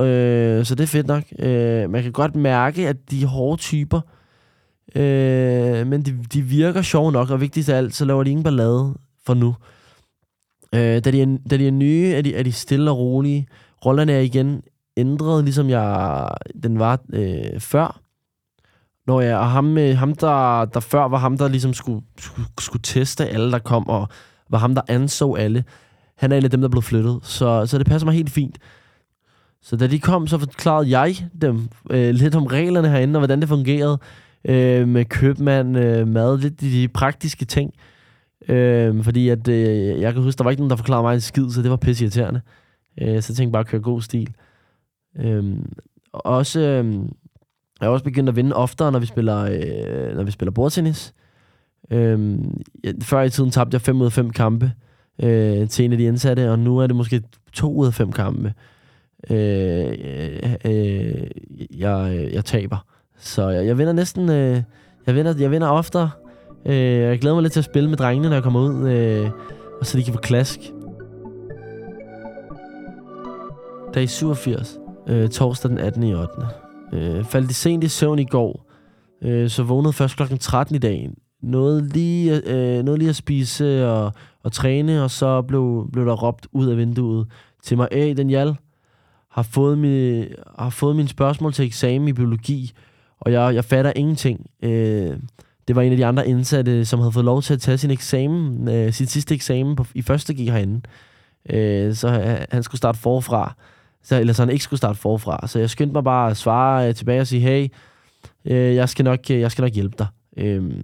øh, 0.00 0.64
så 0.64 0.74
det 0.74 0.82
er 0.82 0.86
fedt 0.86 1.06
nok. 1.06 1.24
Øh, 1.38 1.90
man 1.90 2.02
kan 2.02 2.12
godt 2.12 2.36
mærke, 2.36 2.88
at 2.88 3.10
de 3.10 3.24
hårde 3.24 3.60
typer, 3.60 4.00
øh, 4.94 5.86
men 5.86 6.02
de, 6.02 6.18
de 6.32 6.42
virker 6.42 6.82
sjove 6.82 7.12
nok, 7.12 7.30
og 7.30 7.40
vigtigst 7.40 7.68
af 7.68 7.76
alt, 7.76 7.94
så 7.94 8.04
laver 8.04 8.24
de 8.24 8.30
ingen 8.30 8.44
ballade 8.44 8.94
for 9.26 9.34
nu. 9.34 9.54
Øh, 10.74 11.04
da, 11.04 11.10
de 11.10 11.22
er, 11.22 11.38
da 11.50 11.56
de 11.56 11.66
er 11.66 11.70
nye, 11.70 12.12
er 12.14 12.22
de, 12.22 12.34
er 12.34 12.42
de 12.42 12.52
stille 12.52 12.90
og 12.90 12.98
rolige. 12.98 13.46
Rollerne 13.86 14.12
er 14.12 14.20
igen 14.20 14.62
ændret, 14.96 15.44
ligesom 15.44 15.70
jeg, 15.70 16.28
den 16.62 16.78
var 16.78 17.00
øh, 17.12 17.60
før. 17.60 18.00
Når 19.06 19.20
jeg, 19.20 19.38
og 19.38 19.50
ham, 19.50 19.78
øh, 19.78 19.96
ham 19.96 20.14
der, 20.14 20.64
der 20.64 20.80
før 20.80 21.08
var 21.08 21.18
ham, 21.18 21.38
der 21.38 21.48
ligesom 21.48 21.74
skulle, 21.74 22.00
skulle, 22.18 22.48
skulle 22.60 22.82
teste 22.82 23.26
alle, 23.26 23.52
der 23.52 23.58
kom, 23.58 23.88
og 23.88 24.08
var 24.50 24.58
ham, 24.58 24.74
der 24.74 24.82
anså 24.88 25.34
alle. 25.34 25.64
Han 26.16 26.32
er 26.32 26.36
en 26.36 26.44
af 26.44 26.50
dem, 26.50 26.60
der 26.60 26.68
blev 26.68 26.82
flyttet, 26.82 27.18
så, 27.22 27.66
så 27.66 27.78
det 27.78 27.86
passer 27.86 28.06
mig 28.06 28.14
helt 28.14 28.30
fint. 28.30 28.58
Så 29.62 29.76
da 29.76 29.86
de 29.86 29.98
kom, 29.98 30.26
så 30.26 30.38
forklarede 30.38 30.98
jeg 30.98 31.16
dem 31.40 31.68
øh, 31.90 32.14
lidt 32.14 32.34
om 32.34 32.46
reglerne 32.46 32.88
herinde, 32.88 33.16
og 33.16 33.20
hvordan 33.20 33.40
det 33.40 33.48
fungerede 33.48 33.98
øh, 34.44 34.88
med 34.88 35.04
købmand, 35.04 35.78
øh, 35.78 36.08
mad, 36.08 36.38
lidt 36.38 36.60
de, 36.60 36.70
de 36.70 36.88
praktiske 36.88 37.44
ting. 37.44 37.74
Øh, 38.48 39.04
fordi 39.04 39.28
at, 39.28 39.48
øh, 39.48 40.00
jeg 40.00 40.12
kan 40.12 40.22
huske, 40.22 40.38
der 40.38 40.44
var 40.44 40.50
ikke 40.50 40.60
nogen, 40.60 40.70
der 40.70 40.76
forklarede 40.76 41.02
mig 41.02 41.14
en 41.14 41.20
skid, 41.20 41.50
så 41.50 41.62
det 41.62 41.70
var 41.70 41.76
pisse 41.76 42.04
irriterende. 42.04 42.40
Øh, 43.00 43.22
så 43.22 43.32
jeg 43.32 43.36
tænkte 43.36 43.52
bare 43.52 43.60
at 43.60 43.66
køre 43.66 43.80
god 43.80 44.00
stil. 44.02 44.34
Øh, 45.18 45.56
også, 46.12 46.60
øh, 46.60 46.94
jeg 47.80 47.88
har 47.88 47.88
også 47.88 48.04
begyndt 48.04 48.28
at 48.28 48.36
vinde 48.36 48.56
oftere, 48.56 48.92
når 48.92 48.98
vi 48.98 49.06
spiller, 49.06 49.38
øh, 49.38 50.16
når 50.16 50.22
vi 50.22 50.30
spiller 50.30 50.52
bordtennis. 50.52 51.14
Øh, 51.90 52.38
før 53.02 53.22
i 53.22 53.30
tiden 53.30 53.50
tabte 53.50 53.74
jeg 53.74 53.80
5 53.80 54.00
ud 54.00 54.06
af 54.06 54.12
5 54.12 54.30
kampe 54.30 54.72
øh, 55.22 55.68
til 55.68 55.84
en 55.84 55.92
af 55.92 55.98
de 55.98 56.04
indsatte, 56.04 56.50
og 56.50 56.58
nu 56.58 56.78
er 56.78 56.86
det 56.86 56.96
måske 56.96 57.22
2 57.52 57.74
ud 57.74 57.86
af 57.86 57.94
5 57.94 58.12
kampe, 58.12 58.54
øh, 59.30 59.94
øh, 60.04 60.54
øh, 60.64 61.26
jeg, 61.78 62.28
jeg 62.32 62.44
taber. 62.44 62.86
Så 63.18 63.48
jeg, 63.48 63.66
jeg 63.66 63.78
vinder 63.78 63.92
næsten... 63.92 64.30
Øh, 64.30 64.62
jeg, 65.06 65.14
vinder, 65.14 65.34
jeg 65.38 65.50
vinder 65.50 65.68
oftere. 65.68 66.10
Øh, 66.66 66.76
jeg 66.76 67.18
glæder 67.18 67.34
mig 67.34 67.42
lidt 67.42 67.52
til 67.52 67.60
at 67.60 67.64
spille 67.64 67.88
med 67.88 67.96
drengene, 67.96 68.28
når 68.28 68.36
jeg 68.36 68.42
kommer 68.42 68.60
ud, 68.60 68.90
øh, 68.90 69.30
og 69.80 69.86
så 69.86 69.98
de 69.98 70.04
kan 70.04 70.14
få 70.14 70.20
klask. 70.20 70.60
Dag 73.94 74.08
87, 74.08 74.78
øh, 75.08 75.28
torsdag 75.28 75.70
den 75.70 75.78
18. 75.78 76.02
i 76.02 76.14
8. 76.14 76.32
Øh, 76.92 77.24
faldt 77.24 77.50
i 77.50 77.54
sent 77.54 77.84
i 77.84 77.88
søvn 77.88 78.18
i 78.18 78.24
går, 78.24 78.70
øh, 79.22 79.50
så 79.50 79.62
vågnede 79.62 79.92
først 79.92 80.16
klokken 80.16 80.38
13 80.38 80.76
i 80.76 80.78
dag. 80.78 81.10
Noget 81.42 81.82
lige, 81.82 82.42
øh, 82.46 82.84
noget 82.84 82.98
lige 82.98 83.08
at 83.08 83.16
spise 83.16 83.88
og, 83.88 84.12
og 84.42 84.52
træne, 84.52 85.02
og 85.02 85.10
så 85.10 85.42
blev, 85.42 85.88
blev 85.92 86.06
der 86.06 86.14
råbt 86.14 86.46
ud 86.52 86.66
af 86.66 86.76
vinduet 86.76 87.26
til 87.62 87.76
mig, 87.76 87.88
Æh, 87.92 88.30
Jal 88.30 88.56
har 89.30 89.42
fået, 89.42 89.78
min, 89.78 90.24
har 90.58 90.70
fået 90.70 90.96
min 90.96 91.08
spørgsmål 91.08 91.52
til 91.52 91.64
eksamen 91.64 92.08
i 92.08 92.12
biologi, 92.12 92.72
og 93.20 93.32
jeg, 93.32 93.54
jeg 93.54 93.64
fatter 93.64 93.92
ingenting. 93.96 94.50
Øh, 94.62 95.16
det 95.68 95.76
var 95.76 95.82
en 95.82 95.92
af 95.92 95.96
de 95.96 96.06
andre 96.06 96.28
indsatte, 96.28 96.84
som 96.84 97.00
havde 97.00 97.12
fået 97.12 97.24
lov 97.24 97.42
til 97.42 97.54
at 97.54 97.60
tage 97.60 97.78
sin 97.78 97.90
eksamen, 97.90 98.68
øh, 98.68 98.92
sin 98.92 99.06
sidste 99.06 99.34
eksamen 99.34 99.76
på, 99.76 99.86
i 99.94 100.02
første 100.02 100.34
G 100.34 100.38
herinde. 100.38 100.80
Øh, 101.50 101.94
så 101.94 102.08
han, 102.08 102.46
han 102.50 102.62
skulle 102.62 102.78
starte 102.78 102.98
forfra. 102.98 103.54
Så, 104.02 104.20
eller 104.20 104.32
så 104.32 104.42
han 104.42 104.50
ikke 104.50 104.64
skulle 104.64 104.78
starte 104.78 104.98
forfra. 104.98 105.46
Så 105.46 105.58
jeg 105.58 105.70
skyndte 105.70 105.92
mig 105.92 106.04
bare 106.04 106.30
at 106.30 106.36
svare 106.36 106.88
øh, 106.88 106.94
tilbage 106.94 107.20
og 107.20 107.26
sige, 107.26 107.40
hey, 107.40 107.68
øh, 108.44 108.74
jeg, 108.74 108.88
skal 108.88 109.04
nok, 109.04 109.20
øh, 109.30 109.40
jeg 109.40 109.50
skal 109.50 109.62
nok 109.62 109.72
hjælpe 109.72 109.94
dig. 109.98 110.06
Øhm, 110.36 110.70
øh, 110.70 110.82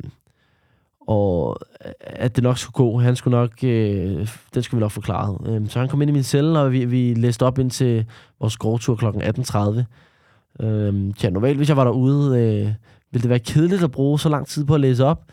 og 1.10 1.58
at 2.00 2.36
det 2.36 2.44
nok 2.44 2.58
skulle 2.58 2.74
gå. 2.74 2.98
Han 2.98 3.16
skulle 3.16 3.38
nok, 3.38 3.64
øh, 3.64 4.28
den 4.54 4.62
skulle 4.62 4.78
vi 4.78 4.80
nok 4.80 4.90
forklare. 4.90 5.38
Øh, 5.46 5.68
så 5.68 5.78
han 5.78 5.88
kom 5.88 6.02
ind 6.02 6.10
i 6.10 6.12
min 6.12 6.22
celle, 6.22 6.58
og 6.58 6.72
vi, 6.72 6.84
vi 6.84 7.14
læste 7.14 7.46
op 7.46 7.58
ind 7.58 7.70
til 7.70 8.06
vores 8.40 8.56
gårdtur 8.56 8.96
kl. 8.96 9.04
18.30. 9.04 10.64
Øh, 10.66 11.24
ja, 11.24 11.30
normalt, 11.30 11.56
hvis 11.56 11.68
jeg 11.68 11.76
var 11.76 11.84
derude, 11.84 12.38
øh, 12.38 12.72
ville 13.12 13.22
det 13.22 13.30
være 13.30 13.38
kedeligt 13.38 13.82
at 13.82 13.90
bruge 13.90 14.18
så 14.20 14.28
lang 14.28 14.46
tid 14.46 14.64
på 14.64 14.74
at 14.74 14.80
læse 14.80 15.04
op, 15.04 15.24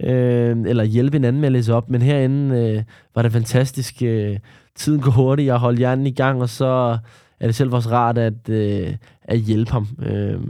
øh, 0.00 0.56
eller 0.66 0.84
hjælpe 0.84 1.16
en 1.16 1.24
anden 1.24 1.40
med 1.40 1.48
at 1.48 1.52
læse 1.52 1.74
op, 1.74 1.90
men 1.90 2.02
herinde 2.02 2.56
øh, 2.58 2.82
var 3.14 3.22
det 3.22 3.32
fantastisk. 3.32 4.02
Øh, 4.02 4.38
tiden 4.74 5.00
går 5.00 5.10
hurtigt, 5.10 5.46
jeg 5.46 5.56
holdt 5.56 5.78
hjernen 5.78 6.06
i 6.06 6.10
gang, 6.10 6.42
og 6.42 6.48
så 6.48 6.98
er 7.40 7.46
det 7.46 7.54
selv 7.54 7.74
også 7.74 7.90
rart 7.90 8.18
at, 8.18 8.48
øh, 8.48 8.96
at 9.22 9.38
hjælpe 9.38 9.72
ham. 9.72 9.88
Øh, 10.02 10.40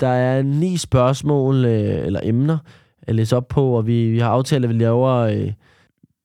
der 0.00 0.08
er 0.08 0.42
ni 0.42 0.76
spørgsmål 0.76 1.64
øh, 1.64 2.06
eller 2.06 2.20
emner 2.22 2.58
at 3.02 3.14
læse 3.14 3.36
op 3.36 3.48
på, 3.48 3.76
og 3.76 3.86
vi, 3.86 4.10
vi 4.10 4.18
har 4.18 4.28
aftalt, 4.28 4.64
at 4.64 4.70
vi 4.70 4.74
laver... 4.74 5.08
Øh, 5.08 5.52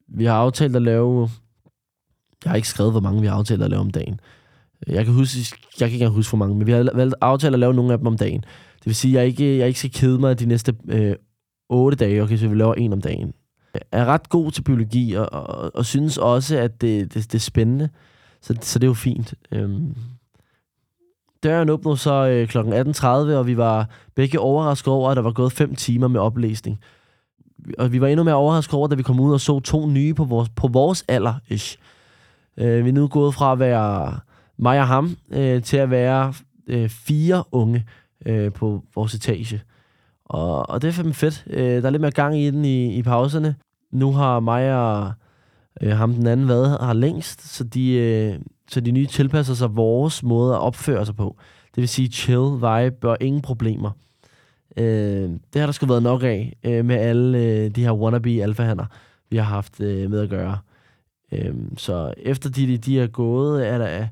vi 0.08 0.26
har 0.26 0.34
aftalt 0.34 0.76
at 0.76 0.82
lave... 0.82 1.30
Jeg 2.44 2.52
har 2.52 2.56
ikke 2.56 2.68
skrevet, 2.68 2.94
hvor 2.94 3.00
mange 3.00 3.22
vi 3.22 3.28
har 3.28 3.36
aftalt 3.36 3.64
at 3.64 3.70
lave 3.70 3.80
om 3.80 3.92
dagen. 3.92 4.20
Jeg 4.88 5.06
kan, 5.06 5.14
huske, 5.14 5.40
jeg 5.40 5.56
kan 5.80 5.86
ikke 5.88 5.96
engang 5.96 6.16
huske, 6.16 6.32
hvor 6.32 6.38
mange, 6.38 6.56
men 6.56 6.68
vi 6.68 6.72
har 6.72 6.90
valgt 6.94 7.16
aftalt 7.22 7.54
at 7.54 7.60
lave 7.60 7.74
nogle 7.74 7.92
af 7.94 7.98
dem 7.98 8.08
om 8.08 8.18
dagen. 8.18 8.44
Det 8.84 8.88
vil 8.88 8.96
sige, 8.96 9.12
at 9.12 9.22
jeg 9.22 9.28
ikke, 9.28 9.58
jeg 9.58 9.68
ikke 9.68 9.80
skal 9.80 9.92
kede 9.92 10.20
mig 10.20 10.40
de 10.40 10.46
næste 10.46 10.76
øh, 10.88 11.16
8 11.70 11.98
dage, 11.98 12.24
okay, 12.24 12.38
så 12.38 12.48
vi 12.48 12.56
laver 12.56 12.74
en 12.74 12.94
om 12.94 13.02
dagen. 13.02 13.34
Jeg 13.74 13.82
er 13.92 14.06
ret 14.06 14.30
god 14.30 14.52
til 14.52 14.62
biologi, 14.62 15.14
og, 15.14 15.34
og, 15.34 15.72
og 15.76 15.86
synes 15.86 16.18
også, 16.18 16.58
at 16.58 16.82
det, 16.82 17.14
det, 17.14 17.32
det 17.32 17.36
er 17.36 17.40
spændende. 17.40 17.90
Så, 18.42 18.56
så 18.62 18.80
det 18.80 18.84
er 18.84 18.90
jo 18.90 18.94
fint. 18.94 19.34
Øhm. 19.52 19.96
Døren 21.44 21.70
åbnede 21.70 21.98
så 21.98 22.28
øh, 22.28 22.48
kl. 22.48 22.58
18.30, 22.58 23.08
og 23.08 23.48
vi 23.48 23.58
var 23.58 23.90
begge 24.16 24.40
overrasket 24.40 24.94
over, 24.94 25.10
at 25.10 25.18
der 25.18 25.24
var 25.24 25.32
gået 25.32 25.52
5 25.52 25.76
timer 25.76 26.08
med 26.08 26.20
oplæsning. 26.20 26.80
Og 27.78 27.92
vi 27.92 28.02
var 28.02 28.08
endnu 28.08 28.24
mere 28.24 28.36
overrasket 28.36 28.74
over, 28.74 28.88
da 28.88 28.96
vi 28.96 29.04
kom 29.04 29.20
ud 29.20 29.34
og 29.34 29.42
så 29.42 29.60
to 29.60 29.88
nye 29.88 30.14
på 30.14 30.24
vores, 30.24 30.50
på 30.50 30.68
vores 30.68 31.06
alder. 31.08 31.34
-ish. 31.52 31.78
Øh, 32.58 32.84
vi 32.84 32.90
er 32.90 32.94
nu 32.94 33.08
gået 33.08 33.34
fra 33.34 33.52
at 33.52 33.60
være 33.60 34.20
mig 34.58 34.80
og 34.80 34.88
ham 34.88 35.16
øh, 35.32 35.64
til 35.64 35.78
at 35.78 35.90
være 35.90 36.34
øh, 36.68 36.90
fire 36.90 37.44
unge 37.52 37.86
øh, 38.26 38.52
på 38.52 38.84
vores 38.96 39.14
etage. 39.14 39.62
Og, 40.26 40.70
og 40.70 40.82
det 40.82 40.88
er 40.88 40.92
fandme 40.92 41.14
fedt. 41.14 41.44
Øh, 41.48 41.82
der 41.82 41.86
er 41.86 41.90
lidt 41.90 42.02
mere 42.02 42.12
gang 42.12 42.40
i 42.40 42.52
den 42.52 42.66
i, 42.66 42.96
i 42.96 43.04
pauserne. 43.04 43.56
Nu 43.92 44.12
har 44.12 44.40
mig 44.40 44.76
og 44.76 45.12
øh, 45.82 45.92
ham 45.92 46.14
den 46.14 46.28
anden 46.28 46.48
været 46.48 46.70
her 46.70 46.94
længst, 46.94 47.56
så 47.56 47.64
de, 47.64 47.94
øh, 47.94 48.40
så 48.68 48.82
de 48.82 48.92
nye 48.92 49.08
tilpasser 49.08 49.54
sig 49.54 49.76
vores 49.76 50.24
måde 50.24 50.54
at 50.56 50.62
opføre 50.62 51.06
sig 51.06 51.16
på. 51.16 51.38
Det 51.76 51.82
vil 51.82 51.90
sige 51.90 52.08
chill, 52.12 52.54
vibe 52.54 53.10
og 53.10 53.18
ingen 53.22 53.42
problemer. 53.42 53.92
Øh, 54.78 55.30
det 55.54 55.60
har 55.60 55.66
der 55.66 55.72
sgu 55.72 55.86
været 55.86 56.04
nok 56.04 56.24
af 56.24 56.58
øh, 56.64 56.86
med 56.86 56.96
alle 56.96 57.38
øh, 57.38 57.70
de 57.70 57.84
her 57.84 57.92
wannabe 57.92 58.44
alfahander, 58.44 58.86
vi 59.30 59.38
har 59.38 59.44
haft 59.44 59.82
øh, 59.82 60.12
med 60.12 60.20
at 60.20 60.30
gøre. 60.30 60.58
Øh, 61.32 61.56
så 61.78 62.14
efter 62.18 62.50
de, 62.50 62.78
de 62.78 63.00
er 63.00 63.08
gået, 63.08 63.68
er, 63.68 63.78
der, 63.78 64.08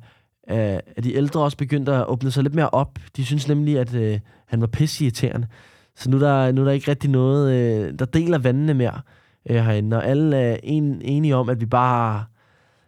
Øh, 0.51 0.79
er, 0.97 1.01
de 1.03 1.13
ældre 1.15 1.41
også 1.41 1.57
begyndte 1.57 1.91
at 1.91 2.07
åbne 2.07 2.31
sig 2.31 2.43
lidt 2.43 2.55
mere 2.55 2.69
op. 2.69 2.99
De 3.15 3.25
synes 3.25 3.47
nemlig, 3.47 3.79
at 3.79 3.95
øh, 3.95 4.19
han 4.45 4.61
var 4.61 4.67
pisseirriterende. 4.67 5.47
Så 5.95 6.09
nu 6.09 6.17
er 6.17 6.21
der, 6.21 6.51
nu 6.51 6.61
er 6.61 6.65
der 6.65 6.71
ikke 6.71 6.91
rigtig 6.91 7.09
noget, 7.09 7.53
øh, 7.53 7.99
der 7.99 8.05
deler 8.05 8.37
vandene 8.37 8.73
mere 8.73 9.01
øh, 9.49 9.55
herinde. 9.55 9.97
Og 9.97 10.07
alle 10.07 10.37
er 10.37 10.57
en, 10.63 11.01
enige 11.01 11.35
om, 11.35 11.49
at 11.49 11.61
vi 11.61 11.65
bare 11.65 12.25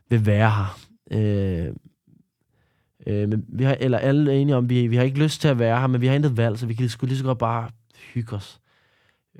vil 0.09 0.25
være 0.25 0.51
her. 0.51 0.79
Øh, 1.11 1.73
øh, 3.07 3.29
men 3.29 3.45
vi 3.47 3.63
har, 3.63 3.77
eller 3.79 3.97
alle 3.97 4.31
er 4.31 4.35
enige 4.37 4.55
om, 4.55 4.63
at 4.63 4.69
vi, 4.69 4.87
vi 4.87 4.95
har 4.95 5.03
ikke 5.03 5.19
lyst 5.19 5.41
til 5.41 5.47
at 5.47 5.59
være 5.59 5.79
her, 5.79 5.87
men 5.87 6.01
vi 6.01 6.07
har 6.07 6.15
intet 6.15 6.37
valg, 6.37 6.57
så 6.59 6.65
vi 6.65 6.73
kan 6.73 6.89
sgu 6.89 7.05
lige 7.05 7.17
så 7.17 7.23
godt 7.23 7.37
bare 7.37 7.69
hygge 8.13 8.35
os. 8.35 8.59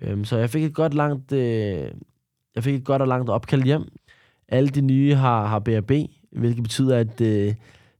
Øh, 0.01 0.25
så 0.25 0.37
jeg 0.37 0.49
fik 0.49 0.63
et 0.63 0.73
godt 0.73 0.93
langt, 0.93 1.31
øh, 1.31 1.91
jeg 2.55 2.63
fik 2.63 2.75
et 2.75 2.83
godt 2.83 3.01
og 3.01 3.07
langt 3.07 3.29
opkald 3.29 3.63
hjem. 3.63 3.83
Alle 4.47 4.69
de 4.69 4.81
nye 4.81 5.15
har, 5.15 5.47
har 5.47 5.59
BRB, 5.59 5.91
hvilket 6.31 6.63
betyder, 6.63 6.97
at 6.97 7.21
øh, 7.21 7.53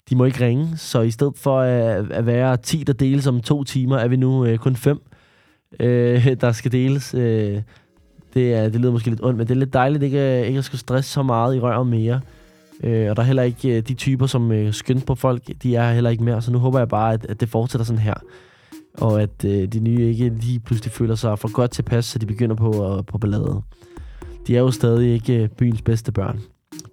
de 0.10 0.16
må 0.16 0.26
ikke 0.26 0.46
ringe. 0.46 0.78
Så 0.78 1.02
i 1.02 1.12
stedet 1.12 1.38
for 1.38 1.60
at, 1.60 2.12
at 2.12 2.26
være 2.26 2.58
10, 2.58 2.84
der 2.84 2.94
deles 2.94 3.28
om 3.28 3.42
to 3.42 3.64
timer, 3.64 3.98
er 3.98 4.08
vi 4.08 4.16
nu 4.16 4.46
øh, 4.46 4.58
kun 4.58 4.76
5, 4.76 5.02
øh, 5.80 6.36
der 6.42 6.52
skal 6.52 6.72
deles. 6.72 7.14
Øh, 7.14 7.62
det, 8.34 8.54
er, 8.54 8.70
det 8.70 8.82
lyder 8.82 8.92
måske 8.92 9.10
lidt 9.10 9.24
ondt, 9.24 9.38
men 9.38 9.48
det 9.48 9.54
er 9.54 9.60
lidt 9.60 9.74
dejligt 9.74 10.04
ikke, 10.04 10.40
øh, 10.40 10.48
ikke 10.48 10.58
at 10.58 10.66
skulle 10.66 10.80
stresse 10.80 11.12
så 11.12 11.24
meget 11.24 11.56
i 11.56 11.60
røven 11.60 11.90
mere. 11.90 12.22
Øh, 12.84 13.10
og 13.10 13.16
der 13.16 13.22
er 13.22 13.28
heller 13.28 13.44
ikke 13.44 13.78
øh, 13.78 13.84
de 13.88 13.94
typer, 13.94 14.28
som 14.28 14.52
øh, 14.52 14.74
skynder 14.74 15.06
på 15.06 15.16
folk, 15.16 15.44
de 15.64 15.76
er 15.76 15.94
heller 15.94 16.10
ikke 16.10 16.24
mere. 16.24 16.42
Så 16.42 16.52
nu 16.52 16.58
håber 16.58 16.80
jeg 16.80 16.88
bare, 16.88 17.14
at, 17.14 17.26
at 17.26 17.40
det 17.40 17.50
fortsætter 17.50 17.86
sådan 17.86 18.02
her. 18.02 18.14
Og 18.94 19.22
at 19.22 19.46
øh, 19.46 19.68
de 19.68 19.80
nye 19.80 20.10
ikke 20.10 20.30
lige 20.30 20.60
pludselig 20.60 20.92
føler 20.92 21.16
sig 21.16 21.40
for 21.40 21.54
godt 21.54 21.72
tilpas, 21.72 22.06
så 22.06 22.20
de 22.20 22.26
begynder 22.26 22.56
på, 22.56 22.98
øh, 22.98 23.06
på 23.06 23.18
ballade. 23.18 23.62
De 24.48 24.56
er 24.56 24.60
jo 24.60 24.72
stadig 24.72 25.14
ikke 25.14 25.44
øh, 25.44 25.50
byens 25.50 25.82
bedste 25.82 26.12
børn. 26.12 26.40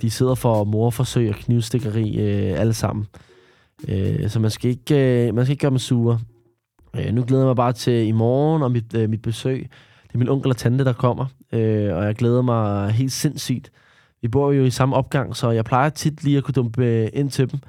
De 0.00 0.10
sidder 0.10 0.34
for 0.34 0.64
morforsøg 0.64 1.28
og 1.28 1.34
knivstikkeri 1.34 2.18
øh, 2.18 2.60
alle 2.60 2.74
sammen. 2.74 3.06
Øh, 3.88 4.30
så 4.30 4.40
man 4.40 4.50
skal, 4.50 4.70
ikke, 4.70 5.26
øh, 5.28 5.34
man 5.34 5.44
skal 5.44 5.52
ikke 5.52 5.60
gøre 5.60 5.70
dem 5.70 5.78
sure. 5.78 6.20
Øh, 6.96 7.14
nu 7.14 7.24
glæder 7.24 7.42
jeg 7.42 7.46
mig 7.46 7.56
bare 7.56 7.72
til 7.72 8.06
i 8.06 8.12
morgen 8.12 8.62
og 8.62 8.72
mit, 8.72 8.94
øh, 8.94 9.10
mit 9.10 9.22
besøg. 9.22 9.70
Det 10.02 10.14
er 10.14 10.18
min 10.18 10.28
onkel 10.28 10.50
og 10.50 10.56
tante, 10.56 10.84
der 10.84 10.92
kommer, 10.92 11.26
øh, 11.52 11.96
og 11.96 12.04
jeg 12.04 12.14
glæder 12.14 12.42
mig 12.42 12.90
helt 12.90 13.12
sindssygt. 13.12 13.70
Vi 14.22 14.28
bor 14.28 14.52
jo 14.52 14.64
i 14.64 14.70
samme 14.70 14.96
opgang, 14.96 15.36
så 15.36 15.50
jeg 15.50 15.64
plejer 15.64 15.88
tit 15.88 16.24
lige 16.24 16.38
at 16.38 16.44
kunne 16.44 16.52
dumpe 16.52 16.84
øh, 16.84 17.08
ind 17.12 17.30
til 17.30 17.52
dem. 17.52 17.60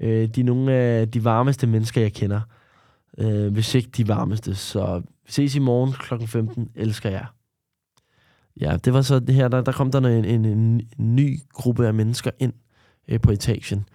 Øh, 0.00 0.28
de 0.28 0.40
er 0.40 0.44
nogle 0.44 0.72
af 0.72 1.10
de 1.10 1.24
varmeste 1.24 1.66
mennesker, 1.66 2.00
jeg 2.00 2.12
kender. 2.12 2.40
Øh, 3.18 3.52
hvis 3.52 3.74
ikke 3.74 3.90
de 3.96 4.08
varmeste. 4.08 4.54
Så 4.54 5.02
vi 5.26 5.32
ses 5.32 5.56
i 5.56 5.58
morgen 5.58 5.92
kl. 5.92 6.26
15. 6.26 6.68
Elsker 6.74 7.10
jer. 7.10 7.35
Ja, 8.60 8.76
det 8.84 8.92
var 8.92 9.02
så 9.02 9.18
det 9.18 9.34
her. 9.34 9.48
Der, 9.48 9.60
der 9.60 9.72
kom 9.72 9.90
der 9.90 9.98
en, 9.98 10.24
en, 10.24 10.44
en 10.44 10.88
ny 10.98 11.38
gruppe 11.52 11.86
af 11.86 11.94
mennesker 11.94 12.30
ind 12.38 12.52
øh, 13.08 13.20
på 13.20 13.30
etagen. 13.30 13.88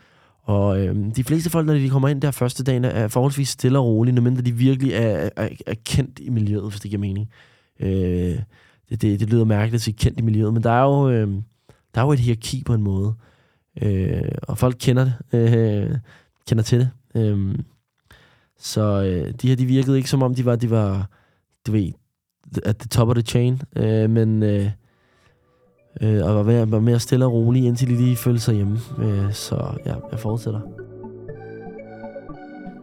Og 0.44 0.80
øh, 0.80 1.16
de 1.16 1.24
fleste 1.24 1.50
folk, 1.50 1.68
når 1.68 1.74
de 1.74 1.90
kommer 1.90 2.10
ind 2.10 2.22
der 2.22 2.32
første 2.32 2.64
dagen, 2.64 2.86
er 2.86 3.08
forholdsvis 3.08 3.50
stille 3.50 3.80
og 3.80 3.86
rolige, 3.86 4.14
medmindre 4.14 4.42
de 4.42 4.52
virkelig 4.52 4.94
er, 4.94 5.30
er, 5.36 5.50
er 5.66 5.76
kendt 5.86 6.20
i 6.20 6.30
miljøet, 6.30 6.70
hvis 6.70 6.80
det 6.80 6.92
giver 6.92 7.00
mening. 7.00 7.30
Øh, 7.80 8.40
det, 8.90 9.02
det, 9.02 9.20
det 9.20 9.30
lyder 9.30 9.46
mærkeligt 9.46 9.76
at 9.76 9.82
sige 9.82 9.98
kendt 9.98 10.20
i 10.20 10.24
miljøet, 10.24 10.54
men 10.54 10.64
der 10.64 10.72
er 10.72 10.84
jo, 10.84 11.10
øh, 11.10 11.28
der 11.96 12.02
er 12.02 12.06
jo 12.06 12.12
et 12.12 12.20
hierarki 12.20 12.64
på 12.66 12.74
en 12.74 12.82
måde. 12.82 13.14
Øh, 13.82 14.32
og 14.44 14.58
folk 14.58 14.76
kender 14.80 15.12
det, 15.32 15.58
øh, 15.58 15.98
kender 16.48 16.64
til 16.64 16.80
det. 16.80 16.90
Øh, 17.16 17.56
så 18.60 18.82
øh, 18.82 19.34
de 19.42 19.48
her, 19.48 19.56
de 19.56 19.66
virkede 19.66 19.98
ikke 19.98 20.10
som 20.10 20.24
om, 20.24 20.36
de 20.36 20.46
var, 20.46 20.56
de 20.56 20.70
var 20.70 21.10
du 21.68 21.72
ved, 21.72 21.92
at 22.66 22.78
the 22.78 22.88
top 22.88 23.10
of 23.10 23.16
the 23.16 23.24
chain, 23.24 23.62
øh, 23.76 24.10
men 24.10 24.44
øh, 24.44 24.70
øh, 26.02 26.26
og 26.26 26.36
var, 26.36 26.44
mere, 26.44 26.72
var 26.72 26.80
mere 26.80 27.00
stille 27.00 27.26
og 27.26 27.34
rolig, 27.34 27.66
indtil 27.66 27.88
de 27.88 27.96
lige 27.96 28.16
følte 28.16 28.40
sig 28.42 28.56
hjemme. 28.56 28.80
Øh, 29.00 29.34
så 29.34 29.56
ja, 29.86 29.94
jeg 30.12 30.20
fortsætter. 30.20 30.60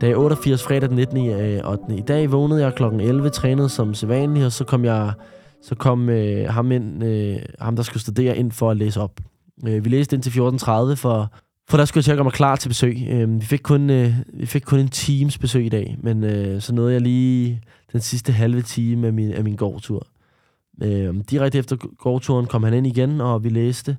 Dag 0.01 0.17
88, 0.17 0.63
fredag 0.63 0.89
den 0.89 0.97
19. 0.97 1.19
8. 1.65 1.85
Øh, 1.91 1.99
I 1.99 2.01
dag 2.01 2.33
vågnede 2.33 2.65
jeg 2.65 2.75
kl. 2.75 2.85
11, 2.85 3.31
trænede 3.31 3.69
som 3.69 3.95
sædvanligt, 3.95 4.47
og 4.47 4.53
så 4.53 4.65
kom 4.65 4.85
jeg 4.85 5.13
så 5.63 5.75
kom 5.75 6.09
øh, 6.09 6.49
ham, 6.49 6.73
ind, 6.73 7.05
øh, 7.05 7.39
ham, 7.61 7.77
der 7.77 7.83
skulle 7.83 8.03
studere, 8.03 8.37
ind 8.37 8.53
for 8.53 8.71
at 8.71 8.77
læse 8.77 9.01
op. 9.01 9.21
Øh, 9.67 9.85
vi 9.85 9.91
læste 9.91 10.17
ind 10.17 10.23
til 10.23 10.31
14.30, 10.31 10.95
for, 10.95 11.33
for 11.69 11.77
der 11.77 11.85
skulle 11.85 11.99
jeg 11.99 12.05
til 12.05 12.11
at 12.13 12.17
gøre 12.17 12.25
mig 12.25 12.33
klar 12.33 12.57
til 12.57 12.69
besøg. 12.69 12.97
Øh, 13.11 13.41
vi, 13.41 13.45
fik 13.45 13.61
kun, 13.63 13.91
øh, 13.91 14.15
vi 14.35 14.47
fik 14.47 14.63
kun 14.63 14.79
en 14.79 14.89
times 14.89 15.39
besøg 15.39 15.67
i 15.67 15.69
dag, 15.69 15.97
men 16.03 16.25
øh, 16.25 16.61
så 16.61 16.75
nåede 16.75 16.93
jeg 16.93 17.01
lige 17.01 17.61
den 17.92 18.01
sidste 18.01 18.33
halve 18.33 18.62
time 18.62 19.07
af 19.07 19.12
min, 19.12 19.33
af 19.33 19.44
min 19.44 19.57
gårdtur. 19.57 20.07
Øh, 20.83 21.14
direkte 21.31 21.59
efter 21.59 21.77
gårdturen 21.77 22.46
kom 22.46 22.62
han 22.62 22.74
ind 22.74 22.87
igen, 22.87 23.20
og 23.20 23.44
vi 23.44 23.48
læste. 23.48 23.96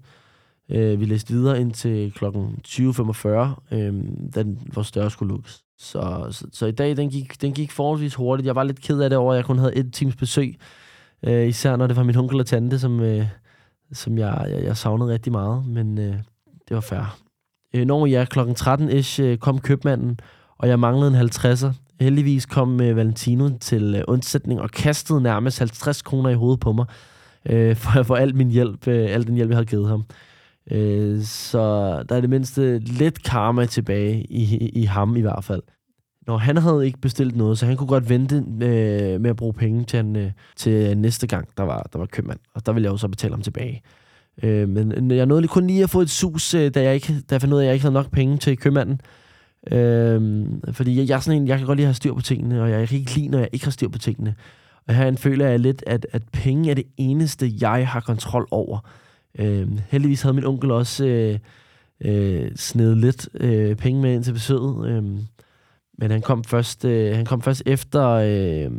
Øh, 0.69 0.99
vi 0.99 1.05
læste 1.05 1.33
videre 1.33 1.61
ind 1.61 1.71
til 1.71 2.13
kl. 2.13 2.25
20.45, 2.25 3.75
øh, 3.75 3.93
den, 4.35 4.59
vores 4.73 4.87
større 4.87 5.11
skulle 5.11 5.33
lukkes. 5.33 5.63
Så, 5.77 6.27
så, 6.31 6.47
så 6.51 6.65
i 6.65 6.71
dag, 6.71 6.97
den 6.97 7.09
gik, 7.09 7.41
den 7.41 7.53
gik 7.53 7.71
forholdsvis 7.71 8.15
hurtigt. 8.15 8.47
Jeg 8.47 8.55
var 8.55 8.63
lidt 8.63 8.81
ked 8.81 8.99
af 8.99 9.09
det 9.09 9.19
over, 9.19 9.33
at 9.33 9.37
jeg 9.37 9.45
kun 9.45 9.57
havde 9.57 9.75
et 9.75 9.93
times 9.93 10.15
besøg. 10.15 10.55
Øh, 11.23 11.47
især 11.47 11.75
når 11.75 11.87
det 11.87 11.95
var 11.95 12.03
min 12.03 12.15
onkel 12.15 12.39
og 12.39 12.45
tante, 12.45 12.79
som, 12.79 12.99
øh, 12.99 13.25
som 13.91 14.17
jeg, 14.17 14.45
jeg, 14.49 14.63
jeg 14.63 14.77
savnede 14.77 15.13
rigtig 15.13 15.31
meget. 15.31 15.67
Men 15.67 15.97
øh, 15.97 16.13
det 16.67 16.75
var 16.75 16.81
fair. 16.81 17.19
Øh, 17.75 17.85
når 17.85 18.05
jeg 18.05 18.29
kl. 18.29 18.39
13-ish 18.39 19.21
øh, 19.21 19.37
kom 19.37 19.59
købmanden, 19.59 20.19
og 20.59 20.67
jeg 20.67 20.79
manglede 20.79 21.19
en 21.19 21.29
50'er. 21.29 21.73
Heldigvis 21.99 22.45
kom 22.45 22.81
øh, 22.81 22.95
Valentino 22.95 23.49
til 23.61 23.95
øh, 23.95 24.03
undsætning 24.07 24.61
og 24.61 24.71
kastede 24.71 25.21
nærmest 25.21 25.59
50 25.59 26.01
kroner 26.01 26.29
i 26.29 26.33
hovedet 26.33 26.59
på 26.59 26.73
mig, 26.73 26.85
øh, 27.45 27.75
for, 27.75 28.03
for 28.03 28.15
al 28.15 28.35
min 28.35 28.49
hjælp, 28.49 28.87
øh, 28.87 29.09
al 29.09 29.27
den 29.27 29.35
hjælp, 29.35 29.49
jeg 29.49 29.57
havde 29.57 29.65
givet 29.65 29.87
ham. 29.87 30.05
Øh, 30.71 31.21
så 31.21 31.59
der 32.09 32.15
er 32.15 32.21
det 32.21 32.29
mindste 32.29 32.79
lidt 32.79 33.23
karma 33.23 33.65
tilbage 33.65 34.23
i, 34.23 34.57
i, 34.57 34.69
i 34.69 34.83
ham 34.83 35.15
i 35.15 35.21
hvert 35.21 35.43
fald. 35.43 35.61
Når 36.27 36.37
han 36.37 36.57
havde 36.57 36.85
ikke 36.85 36.99
bestilt 36.99 37.35
noget, 37.35 37.57
så 37.57 37.65
han 37.65 37.77
kunne 37.77 37.87
godt 37.87 38.09
vente 38.09 38.35
øh, 38.35 39.21
med 39.21 39.29
at 39.29 39.35
bruge 39.35 39.53
penge 39.53 39.83
til, 39.83 39.97
han, 39.97 40.15
øh, 40.15 40.31
til 40.55 40.97
næste 40.97 41.27
gang, 41.27 41.47
der 41.57 41.63
var, 41.63 41.89
der 41.93 41.99
var 41.99 42.05
købmand. 42.05 42.39
Og 42.55 42.65
der 42.65 42.71
ville 42.73 42.85
jeg 42.85 42.91
jo 42.91 42.97
så 42.97 43.07
betale 43.07 43.33
ham 43.33 43.41
tilbage. 43.41 43.81
Øh, 44.43 44.69
men 44.69 45.11
jeg 45.11 45.25
nåede 45.25 45.47
kun 45.47 45.67
lige 45.67 45.83
at 45.83 45.89
få 45.89 46.01
et 46.01 46.09
sus, 46.09 46.53
øh, 46.53 46.73
da, 46.73 46.83
jeg 46.83 46.95
ikke, 46.95 47.13
da 47.13 47.35
jeg 47.35 47.41
fandt 47.41 47.53
ud 47.53 47.59
af, 47.59 47.63
at 47.63 47.67
jeg 47.67 47.73
ikke 47.73 47.83
havde 47.83 47.93
nok 47.93 48.11
penge 48.11 48.37
til 48.37 48.57
købmanden. 48.57 49.01
Øh, 49.71 50.45
fordi 50.71 50.97
jeg, 50.97 51.09
jeg 51.09 51.15
er 51.15 51.19
sådan 51.19 51.41
en, 51.41 51.47
jeg 51.47 51.57
kan 51.57 51.67
godt 51.67 51.77
lide 51.77 51.85
at 51.85 51.89
have 51.89 51.95
styr 51.95 52.13
på 52.13 52.21
tingene, 52.21 52.61
og 52.61 52.69
jeg 52.69 52.87
kan 52.87 52.97
ikke 52.97 53.15
lide, 53.15 53.27
når 53.27 53.39
jeg 53.39 53.49
ikke 53.51 53.65
har 53.65 53.71
styr 53.71 53.87
på 53.87 53.97
tingene. 53.97 54.35
Og 54.87 54.95
her 54.95 55.15
føler 55.15 55.47
jeg 55.47 55.59
lidt, 55.59 55.83
at, 55.87 56.07
at 56.11 56.21
penge 56.33 56.69
er 56.69 56.73
det 56.73 56.85
eneste, 56.97 57.51
jeg 57.61 57.87
har 57.87 57.99
kontrol 57.99 58.47
over. 58.51 58.79
Øhm, 59.39 59.79
heldigvis 59.89 60.21
havde 60.21 60.33
min 60.33 60.45
onkel 60.45 60.71
også 60.71 61.05
øh, 61.05 61.39
øh, 62.01 62.51
snedet 62.55 62.97
lidt 62.97 63.29
øh, 63.33 63.75
penge 63.75 64.01
med 64.01 64.13
ind 64.13 64.23
til 64.23 64.33
besøget. 64.33 64.89
Øhm, 64.89 65.19
men 65.97 66.11
han 66.11 66.21
kom 66.21 66.43
først, 66.43 66.85
øh, 66.85 67.15
han 67.15 67.25
kom 67.25 67.41
først 67.41 67.63
efter... 67.65 68.07
Øh, 68.07 68.71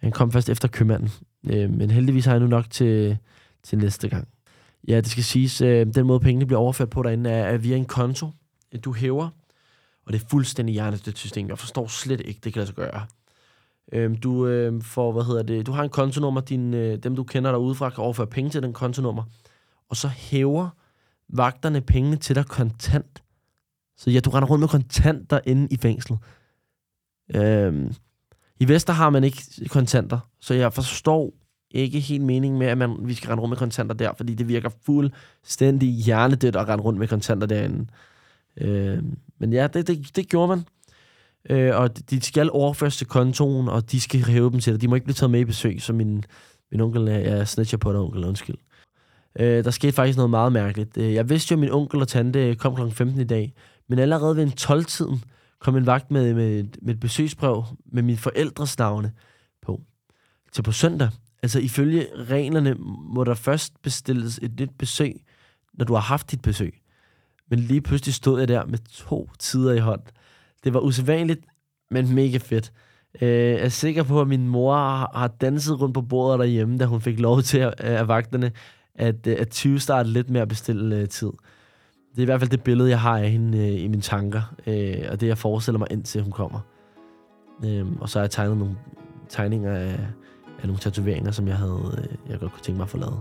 han 0.00 0.12
kom 0.12 0.32
først 0.32 0.48
efter 0.48 0.68
købmanden. 0.68 1.10
Øh, 1.50 1.70
men 1.70 1.90
heldigvis 1.90 2.24
har 2.24 2.32
jeg 2.32 2.40
nu 2.40 2.46
nok 2.46 2.70
til, 2.70 3.18
til 3.62 3.78
næste 3.78 4.08
gang. 4.08 4.28
Ja, 4.88 4.96
det 4.96 5.06
skal 5.06 5.24
siges, 5.24 5.60
øh, 5.60 5.86
den 5.94 6.06
måde 6.06 6.20
pengene 6.20 6.46
bliver 6.46 6.60
overført 6.60 6.90
på 6.90 7.02
derinde, 7.02 7.30
er, 7.30 7.44
er 7.44 7.58
via 7.58 7.76
en 7.76 7.84
konto, 7.84 8.26
du 8.78 8.92
hæver. 8.92 9.28
Og 10.06 10.12
det 10.12 10.22
er 10.22 10.28
fuldstændig 10.28 10.72
hjernedødt 10.72 11.18
system. 11.18 11.48
Jeg 11.48 11.58
forstår 11.58 11.86
slet 11.86 12.20
ikke, 12.20 12.40
det 12.44 12.52
kan 12.52 12.60
lade 12.60 12.66
sig 12.66 12.76
gøre. 12.76 13.06
Øhm, 13.92 14.16
du 14.16 14.46
øh, 14.46 14.82
får, 14.82 15.12
hvad 15.12 15.24
hedder 15.24 15.42
det, 15.42 15.66
du 15.66 15.72
har 15.72 15.82
en 15.82 15.90
kontonummer, 15.90 16.40
din, 16.40 16.74
øh, 16.74 16.98
dem 16.98 17.16
du 17.16 17.24
kender 17.24 17.50
derudefra 17.50 17.90
kan 17.90 18.04
overføre 18.04 18.26
penge 18.26 18.50
til 18.50 18.62
den 18.62 18.72
kontonummer. 18.72 19.22
Og 19.88 19.96
så 19.96 20.08
hæver 20.08 20.68
vagterne 21.28 21.80
pengene 21.80 22.16
til 22.16 22.36
dig 22.36 22.46
kontant 22.46 23.22
så 24.00 24.10
ja, 24.10 24.20
du 24.20 24.30
render 24.30 24.48
rundt 24.48 24.60
med 24.60 24.68
kontanter 24.68 25.40
inde 25.44 25.68
i 25.70 25.76
fængslet. 25.76 26.18
Øhm, 27.34 27.94
I 28.60 28.68
Vester 28.68 28.92
har 28.92 29.10
man 29.10 29.24
ikke 29.24 29.42
kontanter, 29.68 30.18
så 30.40 30.54
jeg 30.54 30.72
forstår 30.72 31.32
ikke 31.70 32.00
helt 32.00 32.22
meningen 32.22 32.58
med, 32.58 32.66
at 32.66 32.78
man, 32.78 32.96
vi 33.00 33.14
skal 33.14 33.28
rende 33.28 33.40
rundt 33.40 33.50
med 33.50 33.56
kontanter 33.56 33.94
der, 33.94 34.12
fordi 34.16 34.34
det 34.34 34.48
virker 34.48 34.70
fuldstændig 34.82 35.88
hjernedødt 35.88 36.56
at 36.56 36.68
rende 36.68 36.84
rundt 36.84 36.98
med 36.98 37.08
kontanter 37.08 37.46
derinde. 37.46 37.86
Øh, 38.60 39.02
men 39.38 39.52
ja, 39.52 39.66
det, 39.66 39.86
det, 39.86 40.16
det 40.16 40.28
gjorde 40.28 40.48
man. 40.48 40.64
Øh, 41.50 41.76
og 41.76 42.10
de 42.10 42.20
skal 42.20 42.50
overføres 42.52 42.96
til 42.96 43.06
kontoen, 43.06 43.68
og 43.68 43.92
de 43.92 44.00
skal 44.00 44.20
hæve 44.20 44.50
dem 44.50 44.60
til 44.60 44.72
dig. 44.72 44.80
De 44.80 44.88
må 44.88 44.94
ikke 44.94 45.04
blive 45.04 45.14
taget 45.14 45.30
med 45.30 45.40
i 45.40 45.44
besøg, 45.44 45.82
så 45.82 45.92
min, 45.92 46.24
min 46.70 46.80
onkel 46.80 47.08
er, 47.08 47.18
ja, 47.18 47.44
snitcher 47.44 47.78
på 47.78 47.92
dig, 47.92 48.00
onkel, 48.00 48.24
undskyld. 48.24 48.56
Øh, 49.38 49.64
der 49.64 49.70
skete 49.70 49.92
faktisk 49.92 50.16
noget 50.16 50.30
meget 50.30 50.52
mærkeligt. 50.52 50.96
Øh, 50.96 51.14
jeg 51.14 51.28
vidste 51.28 51.52
jo, 51.52 51.56
at 51.56 51.60
min 51.60 51.70
onkel 51.70 52.00
og 52.00 52.08
tante 52.08 52.54
kom 52.54 52.76
kl. 52.76 52.90
15 52.90 53.20
i 53.20 53.24
dag, 53.24 53.54
men 53.88 53.98
allerede 53.98 54.36
ved 54.36 54.42
en 54.42 54.52
12-tiden 54.60 55.24
kom 55.60 55.76
en 55.76 55.86
vagt 55.86 56.10
med, 56.10 56.34
med, 56.34 56.64
med 56.82 56.94
et 56.94 57.00
besøgsbrev 57.00 57.64
med 57.92 58.02
mine 58.02 58.18
forældres 58.18 58.78
navne 58.78 59.12
på. 59.62 59.80
Til 60.52 60.62
på 60.62 60.72
søndag, 60.72 61.10
altså 61.42 61.60
ifølge 61.60 62.06
reglerne, 62.14 62.74
må 63.14 63.24
der 63.24 63.34
først 63.34 63.82
bestilles 63.82 64.38
et 64.42 64.60
nyt 64.60 64.70
besøg, 64.78 65.14
når 65.74 65.84
du 65.84 65.94
har 65.94 66.00
haft 66.00 66.30
dit 66.30 66.42
besøg. 66.42 66.79
Men 67.50 67.58
lige 67.58 67.80
pludselig 67.80 68.14
stod 68.14 68.38
jeg 68.38 68.48
der 68.48 68.64
med 68.66 68.78
to 68.78 69.30
tider 69.38 69.72
i 69.72 69.78
hånd. 69.78 70.00
Det 70.64 70.74
var 70.74 70.80
usædvanligt, 70.80 71.40
men 71.90 72.14
mega 72.14 72.38
fedt. 72.38 72.72
Øh, 73.22 73.28
jeg 73.28 73.60
er 73.60 73.68
sikker 73.68 74.02
på, 74.02 74.20
at 74.20 74.28
min 74.28 74.48
mor 74.48 74.74
har 75.18 75.28
danset 75.40 75.80
rundt 75.80 75.94
på 75.94 76.02
bordet 76.02 76.38
derhjemme, 76.38 76.78
da 76.78 76.84
hun 76.84 77.00
fik 77.00 77.20
lov 77.20 77.42
til 77.42 77.60
øh, 77.60 77.72
af 77.78 78.08
vagterne 78.08 78.52
at, 78.94 79.26
øh, 79.26 79.36
at 79.38 79.50
20 79.50 79.80
starte 79.80 80.08
lidt 80.08 80.30
med 80.30 80.40
at 80.40 80.48
bestille 80.48 80.96
øh, 80.96 81.08
tid. 81.08 81.32
Det 82.10 82.18
er 82.18 82.22
i 82.22 82.24
hvert 82.24 82.40
fald 82.40 82.50
det 82.50 82.62
billede, 82.62 82.90
jeg 82.90 83.00
har 83.00 83.18
af 83.18 83.30
hende 83.30 83.58
øh, 83.58 83.82
i 83.82 83.88
mine 83.88 84.02
tanker, 84.02 84.54
øh, 84.66 84.94
og 85.10 85.20
det 85.20 85.26
jeg 85.26 85.38
forestiller 85.38 85.78
mig 85.78 85.88
indtil 85.90 86.22
hun 86.22 86.32
kommer. 86.32 86.60
Øh, 87.64 87.86
og 88.00 88.08
så 88.08 88.18
har 88.18 88.24
jeg 88.24 88.30
tegnet 88.30 88.56
nogle 88.56 88.76
tegninger 89.28 89.72
af, 89.72 90.00
af 90.62 90.66
nogle 90.66 90.78
tatoveringer, 90.78 91.30
som 91.30 91.48
jeg 91.48 91.56
havde, 91.56 92.08
øh, 92.10 92.30
jeg 92.30 92.40
godt 92.40 92.52
kunne 92.52 92.62
tænke 92.62 92.76
mig 92.76 92.84
at 92.84 92.90
få 92.90 92.98
lavet. 92.98 93.20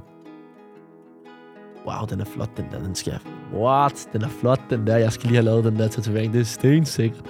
Wow, 1.88 2.08
den 2.10 2.22
er 2.22 2.26
flot, 2.26 2.50
den 2.58 2.66
der. 2.72 2.80
Den 2.80 2.96
skal 2.96 3.12
jeg... 3.12 3.20
What? 3.62 4.10
Den 4.14 4.22
er 4.22 4.28
flot, 4.28 4.62
den 4.70 4.88
der. 4.88 4.98
Jeg 4.98 5.12
skal 5.12 5.28
lige 5.28 5.36
have 5.36 5.46
lavet 5.46 5.64
den 5.64 5.76
der 5.76 5.88
tatovering. 5.88 6.34
Det 6.34 6.42
er 6.42 6.46
stensikkert. 6.46 7.24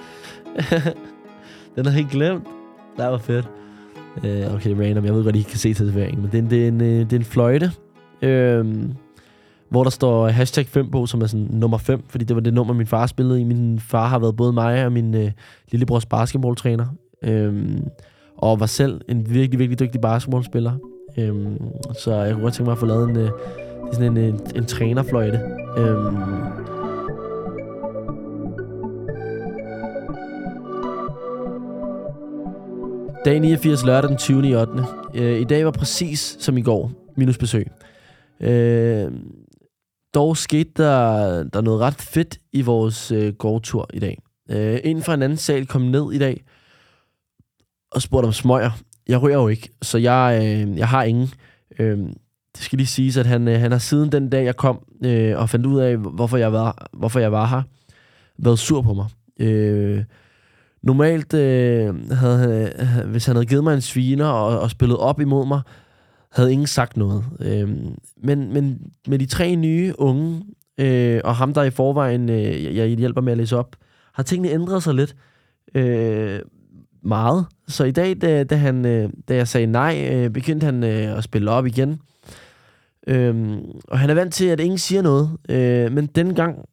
den 1.76 1.86
har 1.86 1.92
helt 1.92 2.10
glemt. 2.10 2.44
Det 2.98 3.06
var 3.06 3.18
fedt. 3.18 3.50
Uh, 4.18 4.56
okay, 4.56 4.70
random. 4.70 5.06
Jeg 5.06 5.14
ved 5.14 5.24
godt, 5.24 5.36
I 5.36 5.42
kan 5.42 5.58
se 5.58 5.74
tatoveringen, 5.74 6.22
men 6.22 6.32
det 6.32 6.38
er 6.38 6.42
en, 6.42 6.50
det 6.50 6.64
er 6.64 6.68
en, 6.68 6.82
øh, 6.82 7.00
det 7.00 7.14
er 7.14 7.18
en 7.18 7.26
fløjte, 7.26 7.72
Øhm, 8.22 8.94
hvor 9.70 9.84
der 9.84 9.90
står 9.90 10.28
hashtag 10.28 10.66
5 10.66 10.92
på, 10.92 11.06
som 11.06 11.22
er 11.22 11.28
sådan 11.28 11.48
nummer 11.52 11.78
5, 11.78 12.04
fordi 12.08 12.26
det 12.26 12.36
var 12.36 12.42
det 12.42 12.54
nummer, 12.54 12.74
min 12.74 12.88
far 12.88 13.08
spillede 13.08 13.42
i. 13.42 13.44
Min 13.44 13.80
far 13.80 14.08
har 14.08 14.20
været 14.20 14.36
både 14.36 14.54
mig 14.54 14.86
og 14.86 14.92
min 14.92 15.16
uh, 15.16 15.30
lillebrors 15.72 16.06
basketballtræner, 16.06 16.86
øhm, 17.24 17.88
og 18.38 18.60
var 18.60 18.66
selv 18.66 19.02
en 19.10 19.34
virkelig, 19.34 19.60
virkelig 19.60 19.80
dygtig 19.80 20.02
basketballspiller. 20.02 20.74
Øhm, 21.18 21.58
så 22.00 22.14
jeg 22.14 22.34
kunne 22.34 22.44
godt 22.44 22.54
tænke 22.54 22.68
mig 22.68 22.72
at 22.72 22.78
få 22.78 22.86
lavet 22.86 23.10
en, 23.10 23.30
uh, 23.82 23.94
sådan 23.94 24.18
en, 24.18 24.18
en, 24.18 24.42
en 24.56 24.66
trænerfløjte. 24.66 25.40
Øhm, 25.78 26.18
Dag 33.26 33.40
89 33.40 33.86
lørdag 33.86 34.10
den 34.10 34.18
20. 34.18 34.50
i 34.50 34.56
8. 34.56 34.74
Øh, 35.16 35.42
I 35.42 35.44
dag 35.44 35.66
var 35.66 35.72
præcis 35.72 36.38
som 36.40 36.58
i 36.58 36.62
går, 36.62 36.92
minus 37.18 37.38
besøg. 37.38 37.68
Øh, 38.42 39.12
dog 40.14 40.38
skete 40.38 40.72
der, 40.78 41.44
der 41.44 41.62
noget 41.62 41.80
ret 41.80 41.94
fedt 42.02 42.40
i 42.54 42.62
vores 42.62 43.12
øh, 43.12 43.34
gårdtur 43.34 43.90
i 43.94 44.00
dag. 44.00 44.18
Øh, 44.50 44.80
en 44.84 45.02
fra 45.02 45.14
en 45.14 45.22
anden 45.22 45.38
sal 45.38 45.68
kom 45.68 45.82
ned 45.82 46.14
i 46.14 46.18
dag 46.18 46.44
og 47.92 48.02
spurgte 48.02 48.26
om 48.26 48.34
smøger. 48.34 48.72
Jeg 49.08 49.22
rører 49.22 49.42
jo 49.42 49.48
ikke, 49.48 49.70
så 49.82 49.98
jeg, 49.98 50.40
øh, 50.44 50.78
jeg 50.78 50.88
har 50.88 51.04
ingen. 51.04 51.34
Øh, 51.80 52.00
det 52.60 52.66
skal 52.66 52.78
lige 52.78 52.88
siges, 52.88 53.18
at 53.18 53.26
han, 53.26 53.48
øh, 53.48 53.60
han 53.60 53.72
har 53.72 53.80
siden 53.80 54.12
den 54.12 54.30
dag, 54.30 54.46
jeg 54.46 54.56
kom 54.56 54.80
øh, 55.06 55.38
og 55.38 55.50
fandt 55.50 55.66
ud 55.66 55.80
af, 55.80 55.98
hvorfor 55.98 56.38
jeg 56.38 56.54
var, 56.54 56.90
hvorfor 56.94 57.20
jeg 57.20 57.32
var 57.32 57.46
her, 57.46 57.62
været 58.38 58.60
sur 58.60 58.82
på 58.82 58.94
mig. 58.94 59.06
Øh, 59.40 60.04
Normalt, 60.84 61.34
øh, 61.34 62.12
havde, 62.12 62.72
øh, 62.80 63.10
hvis 63.10 63.26
han 63.26 63.36
havde 63.36 63.46
givet 63.46 63.64
mig 63.64 63.74
en 63.74 63.82
sviner 63.82 64.26
og, 64.26 64.60
og 64.60 64.72
spillet 64.72 64.98
op 64.98 65.20
imod 65.20 65.48
mig, 65.48 65.62
havde 66.32 66.52
ingen 66.52 66.68
sagt 66.68 66.98
noget. 66.98 67.24
Øh, 67.40 67.70
men, 68.24 68.54
men 68.54 68.80
med 69.08 69.20
de 69.20 69.26
tre 69.26 69.56
nye 69.56 69.94
unge, 69.98 70.44
øh, 70.78 71.22
og 71.24 71.36
ham 71.36 71.54
der 71.54 71.64
i 71.64 71.70
forvejen, 71.70 72.30
øh, 72.30 72.76
jeg 72.76 72.88
hjælper 72.88 73.22
med 73.22 73.32
at 73.32 73.38
læse 73.38 73.58
op, 73.58 73.76
har 74.14 74.24
tingene 74.24 74.50
ændret 74.50 74.84
sig 74.84 74.94
lidt. 74.94 75.16
Øh, 75.76 76.40
meget. 77.04 77.46
Så 77.68 77.84
i 77.84 77.92
dag, 77.92 78.22
da, 78.22 78.44
da, 78.44 78.56
han, 78.56 78.86
øh, 78.86 79.10
da 79.28 79.36
jeg 79.36 79.48
sagde 79.48 79.68
nej, 79.68 80.10
øh, 80.12 80.30
begyndte 80.30 80.66
han 80.66 80.84
øh, 80.84 81.18
at 81.18 81.24
spille 81.24 81.52
op 81.52 81.66
igen. 81.66 82.00
Øh, 83.08 83.58
og 83.88 84.00
han 84.00 84.10
er 84.10 84.14
vant 84.14 84.34
til, 84.34 84.46
at 84.46 84.60
ingen 84.60 84.78
siger 84.78 85.02
noget. 85.02 85.38
Øh, 85.50 85.92
men 85.92 86.34
gang 86.36 86.66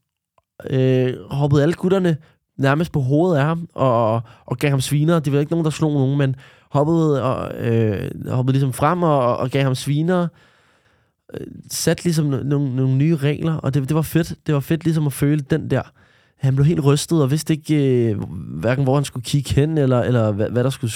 øh, 0.71 1.15
hoppede 1.31 1.63
alle 1.63 1.75
gutterne 1.75 2.17
nærmest 2.59 2.93
på 2.93 3.01
hovedet 3.01 3.39
af 3.39 3.45
ham, 3.45 3.69
og, 3.75 4.23
og 4.47 4.59
gav 4.59 4.71
ham 4.71 4.81
sviner. 4.81 5.21
Det 5.21 5.33
var 5.33 5.41
ikke 5.41 5.53
nogen, 5.53 5.65
der 5.65 5.71
slog 5.71 5.93
nogen, 5.93 6.19
men 6.19 6.37
hoppede, 6.71 7.23
og, 7.23 7.67
øh, 7.67 8.29
hoppede 8.29 8.53
ligesom 8.53 8.73
frem 8.73 9.03
og, 9.03 9.37
og 9.37 9.51
gav 9.51 9.63
ham 9.63 9.75
sviner. 9.75 10.29
Øh, 11.35 11.47
Sat 11.71 12.05
ligesom 12.05 12.27
nogle, 12.27 12.77
nogle 12.77 12.97
nye 12.97 13.17
regler, 13.17 13.55
og 13.55 13.75
det, 13.75 13.89
det 13.89 13.95
var 13.95 14.03
fedt. 14.03 14.35
Det 14.47 14.55
var 14.55 14.61
fedt 14.61 14.85
ligesom 14.85 15.07
at 15.07 15.13
føle 15.13 15.41
den 15.41 15.71
der. 15.71 15.83
Han 16.37 16.55
blev 16.57 16.67
helt 16.67 16.85
rystet 16.85 17.23
og 17.23 17.31
vidste 17.31 17.53
ikke, 17.53 18.11
øh, 18.11 18.21
hverken 18.61 18.85
hvor 18.85 18.95
han 18.95 19.05
skulle 19.05 19.25
kigge 19.25 19.55
hen, 19.55 19.79
eller, 19.79 20.01
eller 20.01 20.33
hvad, 20.33 20.51
hvad, 20.51 20.65
der 20.65 20.71
skulle, 20.71 20.93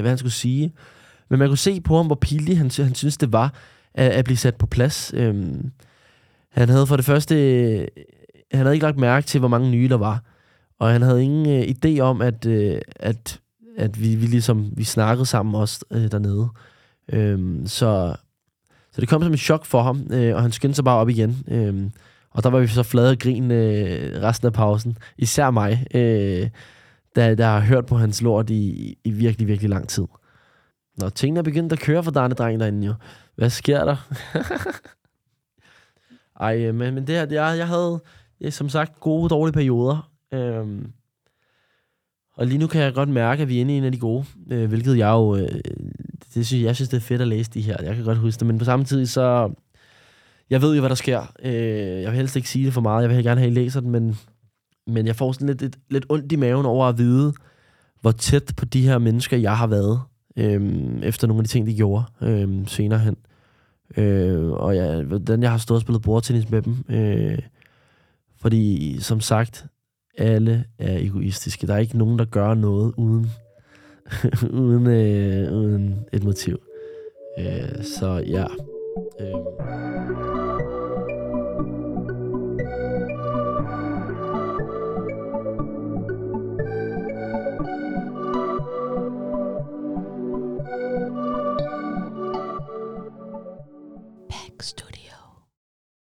hvad 0.00 0.10
han 0.10 0.18
skulle 0.18 0.32
sige. 0.32 0.72
Men 1.30 1.38
man 1.38 1.48
kunne 1.48 1.58
se 1.58 1.80
på 1.80 1.96
ham, 1.96 2.06
hvor 2.06 2.14
pildig 2.14 2.58
han, 2.58 2.70
han 2.76 2.94
synes 2.94 3.16
det 3.16 3.32
var 3.32 3.54
at, 3.94 4.10
at 4.10 4.24
blive 4.24 4.36
sat 4.36 4.54
på 4.54 4.66
plads. 4.66 5.12
Øhm, 5.16 5.70
han 6.50 6.68
havde 6.68 6.86
for 6.86 6.96
det 6.96 7.04
første... 7.04 7.34
Øh, 7.34 7.86
han 8.52 8.60
havde 8.60 8.74
ikke 8.74 8.86
lagt 8.86 8.98
mærke 8.98 9.26
til, 9.26 9.38
hvor 9.38 9.48
mange 9.48 9.70
nye 9.70 9.88
der 9.88 9.96
var. 9.96 10.22
Og 10.78 10.90
han 10.90 11.02
havde 11.02 11.22
ingen 11.22 11.48
øh, 11.48 11.62
idé 11.62 12.00
om, 12.00 12.20
at, 12.20 12.46
øh, 12.46 12.80
at, 12.96 13.40
at 13.78 14.02
vi, 14.02 14.14
vi 14.14 14.26
ligesom 14.26 14.72
vi 14.76 14.84
snakkede 14.84 15.26
sammen 15.26 15.54
også 15.54 15.84
øh, 15.90 16.12
dernede. 16.12 16.48
Øhm, 17.12 17.66
så, 17.66 18.16
så 18.92 19.00
det 19.00 19.08
kom 19.08 19.22
som 19.22 19.32
et 19.32 19.40
chok 19.40 19.64
for 19.64 19.82
ham, 19.82 20.06
øh, 20.10 20.34
og 20.36 20.42
han 20.42 20.52
skyndte 20.52 20.74
sig 20.74 20.84
bare 20.84 20.98
op 20.98 21.08
igen. 21.08 21.44
Øhm, 21.48 21.90
og 22.30 22.42
der 22.42 22.50
var 22.50 22.58
vi 22.58 22.66
så 22.66 22.82
flade 22.82 23.10
og 23.10 23.18
grin 23.18 23.50
øh, 23.50 24.22
resten 24.22 24.46
af 24.46 24.52
pausen. 24.52 24.98
Især 25.18 25.50
mig, 25.50 25.86
øh, 25.94 26.48
der, 27.16 27.34
der 27.34 27.46
har 27.46 27.60
hørt 27.60 27.86
på 27.86 27.96
hans 27.96 28.22
lort 28.22 28.50
i, 28.50 28.94
i 29.04 29.10
virkelig, 29.10 29.48
virkelig 29.48 29.70
lang 29.70 29.88
tid. 29.88 30.04
Når 30.98 31.08
tingene 31.08 31.38
er 31.38 31.42
begyndt 31.42 31.72
at 31.72 31.78
køre 31.78 32.04
for 32.04 32.10
Darne 32.10 32.34
Drengen 32.34 32.60
derinde 32.60 32.86
jo. 32.86 32.94
Hvad 33.36 33.50
sker 33.50 33.84
der? 33.84 33.96
Ej, 36.40 36.58
øh, 36.58 36.74
men, 36.74 36.94
men 36.94 37.06
det 37.06 37.14
her, 37.14 37.24
det 37.24 37.38
er, 37.38 37.48
jeg 37.48 37.68
havde, 37.68 38.00
ja, 38.40 38.50
som 38.50 38.68
sagt, 38.68 39.00
gode, 39.00 39.24
og 39.24 39.30
dårlige 39.30 39.52
perioder. 39.52 40.10
Øhm, 40.32 40.92
og 42.34 42.46
lige 42.46 42.58
nu 42.58 42.66
kan 42.66 42.82
jeg 42.82 42.94
godt 42.94 43.08
mærke, 43.08 43.42
at 43.42 43.48
vi 43.48 43.56
er 43.56 43.60
inde 43.60 43.74
i 43.74 43.76
en 43.76 43.84
af 43.84 43.92
de 43.92 43.98
gode, 43.98 44.24
øh, 44.50 44.68
hvilket 44.68 44.98
jeg 44.98 45.10
jo, 45.10 45.36
øh, 45.36 45.60
det 46.34 46.46
synes, 46.46 46.62
jeg 46.62 46.76
synes, 46.76 46.88
det 46.88 46.96
er 46.96 47.00
fedt 47.00 47.20
at 47.20 47.28
læse 47.28 47.50
de 47.50 47.60
her. 47.60 47.76
Jeg 47.82 47.96
kan 47.96 48.04
godt 48.04 48.18
huske 48.18 48.40
det, 48.40 48.46
men 48.46 48.58
på 48.58 48.64
samme 48.64 48.84
tid, 48.84 49.06
så, 49.06 49.50
jeg 50.50 50.62
ved 50.62 50.74
jo, 50.74 50.80
hvad 50.80 50.88
der 50.88 50.94
sker. 50.94 51.32
Øh, 51.42 52.02
jeg 52.02 52.10
vil 52.10 52.16
helst 52.16 52.36
ikke 52.36 52.48
sige 52.48 52.64
det 52.64 52.72
for 52.72 52.80
meget, 52.80 53.02
jeg 53.02 53.10
vil 53.10 53.24
gerne 53.24 53.40
have, 53.40 53.50
at 53.50 53.56
I 53.56 53.60
læser 53.60 53.80
den, 53.80 53.90
men, 53.90 54.16
men 54.86 55.06
jeg 55.06 55.16
får 55.16 55.32
sådan 55.32 55.46
lidt, 55.46 55.62
lidt, 55.62 55.78
lidt 55.90 56.06
ondt 56.08 56.32
i 56.32 56.36
maven 56.36 56.66
over 56.66 56.86
at 56.86 56.98
vide, 56.98 57.32
hvor 58.00 58.12
tæt 58.12 58.52
på 58.56 58.64
de 58.64 58.82
her 58.82 58.98
mennesker, 58.98 59.36
jeg 59.36 59.58
har 59.58 59.66
været, 59.66 60.00
øh, 60.36 60.62
efter 61.02 61.26
nogle 61.26 61.40
af 61.40 61.44
de 61.44 61.50
ting, 61.50 61.66
de 61.66 61.76
gjorde 61.76 62.04
øh, 62.20 62.66
senere 62.66 62.98
hen. 62.98 63.16
Øh, 63.96 64.50
og 64.50 64.74
ja, 64.74 65.02
hvordan 65.02 65.42
jeg 65.42 65.50
har 65.50 65.58
stået 65.58 65.76
og 65.76 65.82
spillet 65.82 66.02
bordtennis 66.02 66.50
med 66.50 66.62
dem. 66.62 66.76
Øh, 66.88 67.38
fordi, 68.36 68.96
som 69.00 69.20
sagt, 69.20 69.66
alle 70.18 70.64
er 70.78 70.98
egoistiske. 70.98 71.66
Der 71.66 71.74
er 71.74 71.78
ikke 71.78 71.98
nogen, 71.98 72.18
der 72.18 72.24
gør 72.24 72.54
noget 72.54 72.94
uden, 72.96 73.26
uden, 74.62 74.86
øh, 74.86 75.52
uden 75.52 76.04
et 76.12 76.24
motiv. 76.24 76.58
Øh, 77.38 77.84
så 77.84 78.24
ja. 78.26 78.46
Øh. 79.20 80.31